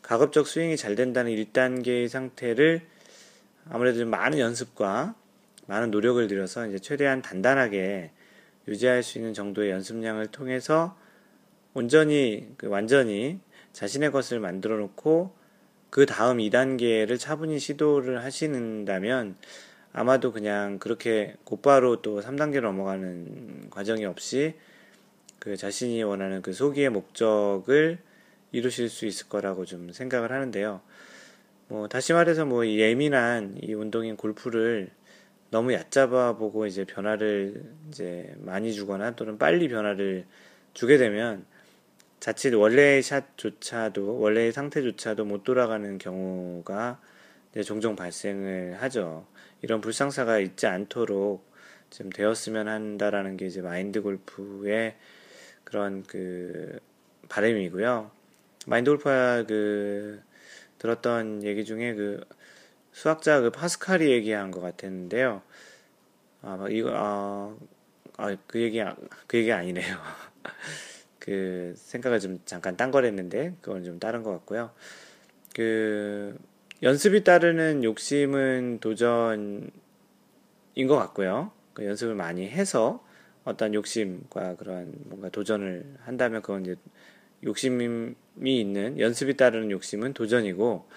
가급적 0.00 0.46
스윙이 0.46 0.76
잘 0.76 0.94
된다는 0.94 1.32
1단계의 1.32 2.06
상태를 2.06 2.82
아무래도 3.68 4.06
많은 4.06 4.38
연습과 4.38 5.16
많은 5.66 5.90
노력을 5.90 6.24
들여서 6.28 6.68
이제 6.68 6.78
최대한 6.78 7.20
단단하게 7.20 8.12
유지할 8.68 9.02
수 9.02 9.18
있는 9.18 9.34
정도의 9.34 9.72
연습량을 9.72 10.28
통해서 10.28 10.96
온전히 11.72 12.54
그 12.58 12.68
완전히 12.68 13.40
자신의 13.72 14.12
것을 14.12 14.38
만들어 14.38 14.76
놓고 14.76 15.42
그 15.94 16.06
다음 16.06 16.38
2단계를 16.38 17.20
차분히 17.20 17.60
시도를 17.60 18.24
하시는다면 18.24 19.36
아마도 19.92 20.32
그냥 20.32 20.80
그렇게 20.80 21.36
곧바로 21.44 22.02
또 22.02 22.20
3단계로 22.20 22.62
넘어가는 22.62 23.70
과정이 23.70 24.04
없이 24.04 24.54
그 25.38 25.56
자신이 25.56 26.02
원하는 26.02 26.42
그 26.42 26.52
소기의 26.52 26.90
목적을 26.90 27.98
이루실 28.50 28.88
수 28.88 29.06
있을 29.06 29.28
거라고 29.28 29.66
좀 29.66 29.92
생각을 29.92 30.32
하는데요. 30.32 30.80
뭐 31.68 31.86
다시 31.86 32.12
말해서 32.12 32.44
뭐 32.44 32.66
예민한 32.66 33.56
이 33.62 33.72
운동인 33.72 34.16
골프를 34.16 34.90
너무 35.50 35.74
얕잡아 35.74 36.36
보고 36.36 36.66
이제 36.66 36.84
변화를 36.84 37.62
이제 37.88 38.34
많이 38.38 38.72
주거나 38.72 39.14
또는 39.14 39.38
빨리 39.38 39.68
변화를 39.68 40.24
주게 40.72 40.98
되면 40.98 41.46
자칫 42.24 42.54
원래의 42.54 43.02
샷조차도 43.02 44.18
원래의 44.18 44.50
상태조차도 44.50 45.26
못 45.26 45.44
돌아가는 45.44 45.98
경우가 45.98 46.98
종종 47.66 47.96
발생을 47.96 48.80
하죠. 48.80 49.26
이런 49.60 49.82
불상사가 49.82 50.38
있지 50.38 50.66
않도록 50.66 51.46
좀 51.90 52.08
되었으면 52.08 52.66
한다라는 52.66 53.36
게 53.36 53.44
이제 53.44 53.60
마인드 53.60 54.00
골프의 54.00 54.96
그런 55.64 56.02
그 56.04 56.80
바람이고요. 57.28 58.10
마인드 58.68 58.90
골프가 58.90 59.42
그 59.42 60.22
들었던 60.78 61.42
얘기 61.42 61.66
중에 61.66 61.92
그 61.92 62.24
수학자 62.92 63.42
그 63.42 63.50
파스칼이 63.50 64.10
얘기한 64.10 64.50
것 64.50 64.62
같았는데요. 64.62 65.42
아, 66.40 66.66
이거, 66.70 66.90
아, 66.94 67.54
아, 68.16 68.34
그 68.46 68.62
얘기, 68.62 68.82
그 69.26 69.36
얘기 69.36 69.52
아니네요. 69.52 69.98
그 71.24 71.72
생각을 71.76 72.20
좀 72.20 72.38
잠깐 72.44 72.76
딴 72.76 72.90
거랬는데, 72.90 73.54
그건 73.62 73.82
좀 73.84 73.98
다른 73.98 74.22
것 74.22 74.30
같고요. 74.30 74.70
그, 75.54 76.36
연습이 76.82 77.24
따르는 77.24 77.82
욕심은 77.82 78.78
도전, 78.80 79.70
것 80.76 80.96
같고요. 80.96 81.50
그 81.72 81.86
연습을 81.86 82.14
많이 82.14 82.48
해서 82.48 83.02
어떤 83.44 83.74
욕심과 83.74 84.56
그런 84.56 84.92
뭔가 85.04 85.28
도전을 85.28 85.84
한다면 86.04 86.42
그건 86.42 86.62
이제 86.62 86.76
욕심이 87.44 88.14
있는 88.44 88.98
연습이 88.98 89.36
따르는 89.36 89.70
욕심은 89.70 90.14
도전이고 90.14 90.88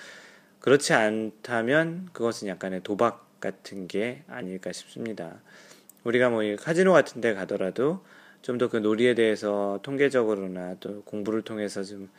그렇지 0.60 0.94
않다면 0.94 2.10
그것은 2.14 2.48
약간의 2.48 2.82
도박 2.84 3.40
같은 3.40 3.88
게 3.88 4.24
아닐까 4.28 4.72
싶습니다. 4.72 5.40
우리가 6.04 6.30
뭐 6.30 6.42
카지노 6.58 6.94
같은 6.94 7.22
데 7.22 7.34
가더라도 7.34 8.04
좀 8.42 8.58
더 8.58 8.70
그 8.70 8.78
놀이에 8.78 9.14
대해서 9.16 9.80
통계적으로나 9.84 10.76
또 10.80 11.02
공부를 11.04 11.42
통해서 11.42 11.84
좀 11.84 12.10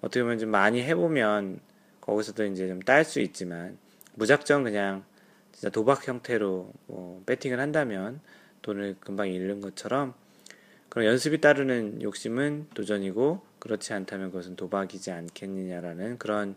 어떻게 0.00 0.22
보면 0.22 0.38
좀 0.38 0.50
많이 0.50 0.82
해보면 0.82 1.60
거기서도 2.00 2.44
이제 2.46 2.68
좀 2.68 2.80
딸 2.80 3.04
수 3.04 3.20
있지만 3.20 3.78
무작정 4.14 4.64
그냥 4.64 5.04
진짜 5.52 5.70
도박 5.70 6.06
형태로 6.06 6.72
뭐 6.86 7.22
배팅을 7.26 7.60
한다면 7.60 8.20
돈을 8.62 8.96
금방 9.00 9.28
잃는 9.28 9.60
것처럼 9.60 10.14
그런 10.88 11.06
연습이 11.06 11.40
따르는 11.40 12.02
욕심은 12.02 12.66
도전이고 12.74 13.40
그렇지 13.60 13.92
않다면 13.94 14.30
그것은 14.30 14.56
도박이지 14.56 15.10
않겠느냐라는 15.10 16.18
그런 16.18 16.56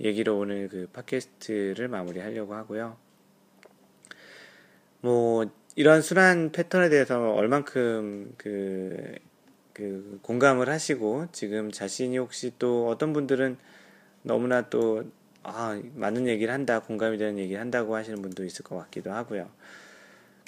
얘기로 0.00 0.38
오늘 0.38 0.68
그 0.68 0.88
팟캐스트를 0.92 1.88
마무리하려고 1.88 2.54
하고요. 2.54 2.96
뭐 5.00 5.50
이런 5.76 6.02
순환 6.02 6.52
패턴에 6.52 6.88
대해서 6.88 7.32
얼만큼 7.32 8.34
그, 8.38 9.14
그 9.72 10.18
공감을 10.22 10.68
하시고 10.68 11.26
지금 11.32 11.70
자신이 11.72 12.18
혹시 12.18 12.52
또 12.58 12.88
어떤 12.88 13.12
분들은 13.12 13.56
너무나 14.22 14.68
또 14.70 15.04
아, 15.42 15.80
맞는 15.94 16.26
얘기를 16.28 16.52
한다, 16.54 16.80
공감이 16.80 17.18
되는 17.18 17.38
얘기를 17.38 17.60
한다고 17.60 17.96
하시는 17.96 18.22
분도 18.22 18.44
있을 18.44 18.64
것 18.64 18.76
같기도 18.76 19.12
하고요. 19.12 19.50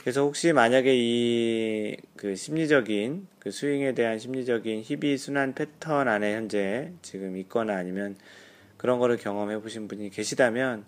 그래서 0.00 0.22
혹시 0.22 0.52
만약에 0.52 0.94
이 0.94 1.96
그 2.16 2.34
심리적인 2.34 3.28
그 3.38 3.50
스윙에 3.50 3.94
대한 3.94 4.18
심리적인 4.18 4.80
희비 4.82 5.18
순환 5.18 5.54
패턴 5.54 6.08
안에 6.08 6.34
현재 6.34 6.92
지금 7.02 7.36
있거나 7.36 7.76
아니면 7.76 8.16
그런 8.76 8.98
거를 8.98 9.16
경험해 9.16 9.60
보신 9.60 9.86
분이 9.86 10.10
계시다면 10.10 10.84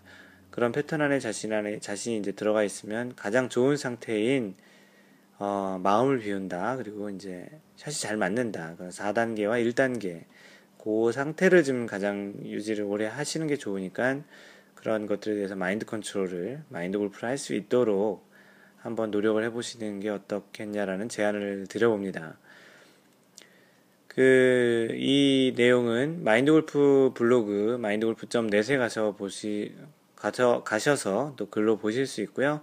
그런 0.51 0.73
패턴 0.73 1.01
안에 1.01 1.21
자신 1.21 1.53
안에 1.53 1.79
자신이 1.81 2.19
이제 2.19 2.33
들어가 2.33 2.63
있으면 2.63 3.15
가장 3.17 3.49
좋은 3.49 3.77
상태인 3.77 4.55
어, 5.39 5.79
마음을 5.83 6.19
비운다 6.19 6.77
그리고 6.77 7.11
이제 7.11 7.49
샷이 7.77 7.95
잘 7.95 8.17
맞는다. 8.17 8.77
4단계와 8.79 9.65
1단계 9.73 10.25
그 10.83 11.13
상태를 11.13 11.63
지금 11.63 11.87
가장 11.87 12.35
유지를 12.45 12.85
오래 12.85 13.07
하시는 13.07 13.47
게 13.47 13.57
좋으니까 13.57 14.21
그런 14.75 15.07
것들에 15.07 15.35
대해서 15.35 15.55
마인드 15.57 15.85
컨트롤을 15.87 16.63
마인드 16.69 16.99
골프를 16.99 17.29
할 17.29 17.39
수 17.39 17.55
있도록 17.55 18.29
한번 18.79 19.11
노력을 19.11 19.43
해보시는 19.45 20.01
게 20.01 20.09
어떻겠냐라는 20.09 21.09
제안을 21.09 21.67
드려봅니다. 21.67 22.39
그, 24.07 24.89
이 24.93 25.53
내용은 25.57 26.25
마인드 26.25 26.51
골프 26.51 27.13
블로그, 27.15 27.77
마인드 27.81 28.07
골프.net에 28.07 28.77
가서 28.79 29.13
보시, 29.13 29.75
가서, 30.19 30.64
가셔서 30.64 31.35
또 31.37 31.49
글로 31.49 31.77
보실 31.77 32.07
수 32.07 32.21
있고요. 32.23 32.62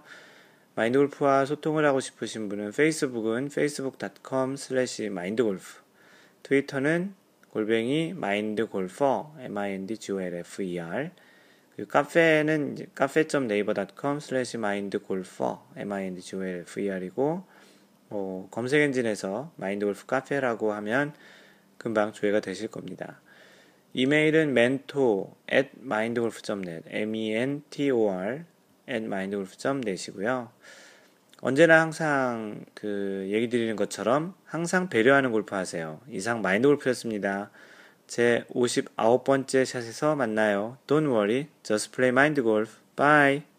마인드 0.74 0.98
골프와 0.98 1.46
소통을 1.46 1.86
하고 1.86 2.00
싶으신 2.00 2.50
분은 2.50 2.72
페이스북은 2.72 3.46
facebook.com 3.46 4.54
slash 4.54 5.04
mindgolf, 5.04 5.80
트위터는 6.42 7.14
골뱅이 7.50 8.12
마인드골퍼, 8.12 9.36
m-i-n-d-g-o-l-f-e-r, 9.38 11.10
그 11.76 11.86
카페는 11.86 12.88
카페.naver.com 12.94 14.18
slash 14.18 14.58
mindgolfer, 14.58 15.58
m-i-n-d-g-o-l-f-e-r이고, 15.76 17.44
뭐, 18.10 18.48
검색 18.50 18.82
엔진에서 18.82 19.52
마인드골프 19.56 20.04
카페라고 20.04 20.74
하면 20.74 21.14
금방 21.78 22.12
조회가 22.12 22.40
되실 22.40 22.68
겁니다. 22.68 23.20
이메일은 23.92 24.50
mentor 24.50 25.30
at 25.52 25.70
mindgolf.net, 25.82 26.82
m-e-n-t-o-r 26.86 28.44
at 28.88 29.04
mindgolf.net이고요. 29.04 30.50
언제나 31.40 31.80
항상 31.80 32.64
그 32.74 33.26
얘기 33.30 33.48
드리는 33.48 33.76
것처럼 33.76 34.34
항상 34.44 34.88
배려하는 34.88 35.30
골프 35.32 35.54
하세요. 35.54 36.00
이상 36.10 36.40
마인드 36.40 36.66
골프였습니다. 36.66 37.50
제 38.06 38.44
59번째 38.50 39.64
샷에서 39.64 40.16
만나요. 40.16 40.78
Don't 40.86 41.06
worry, 41.06 41.48
just 41.62 41.92
play 41.92 42.10
mind 42.10 42.40
golf. 42.42 42.78
Bye. 42.96 43.55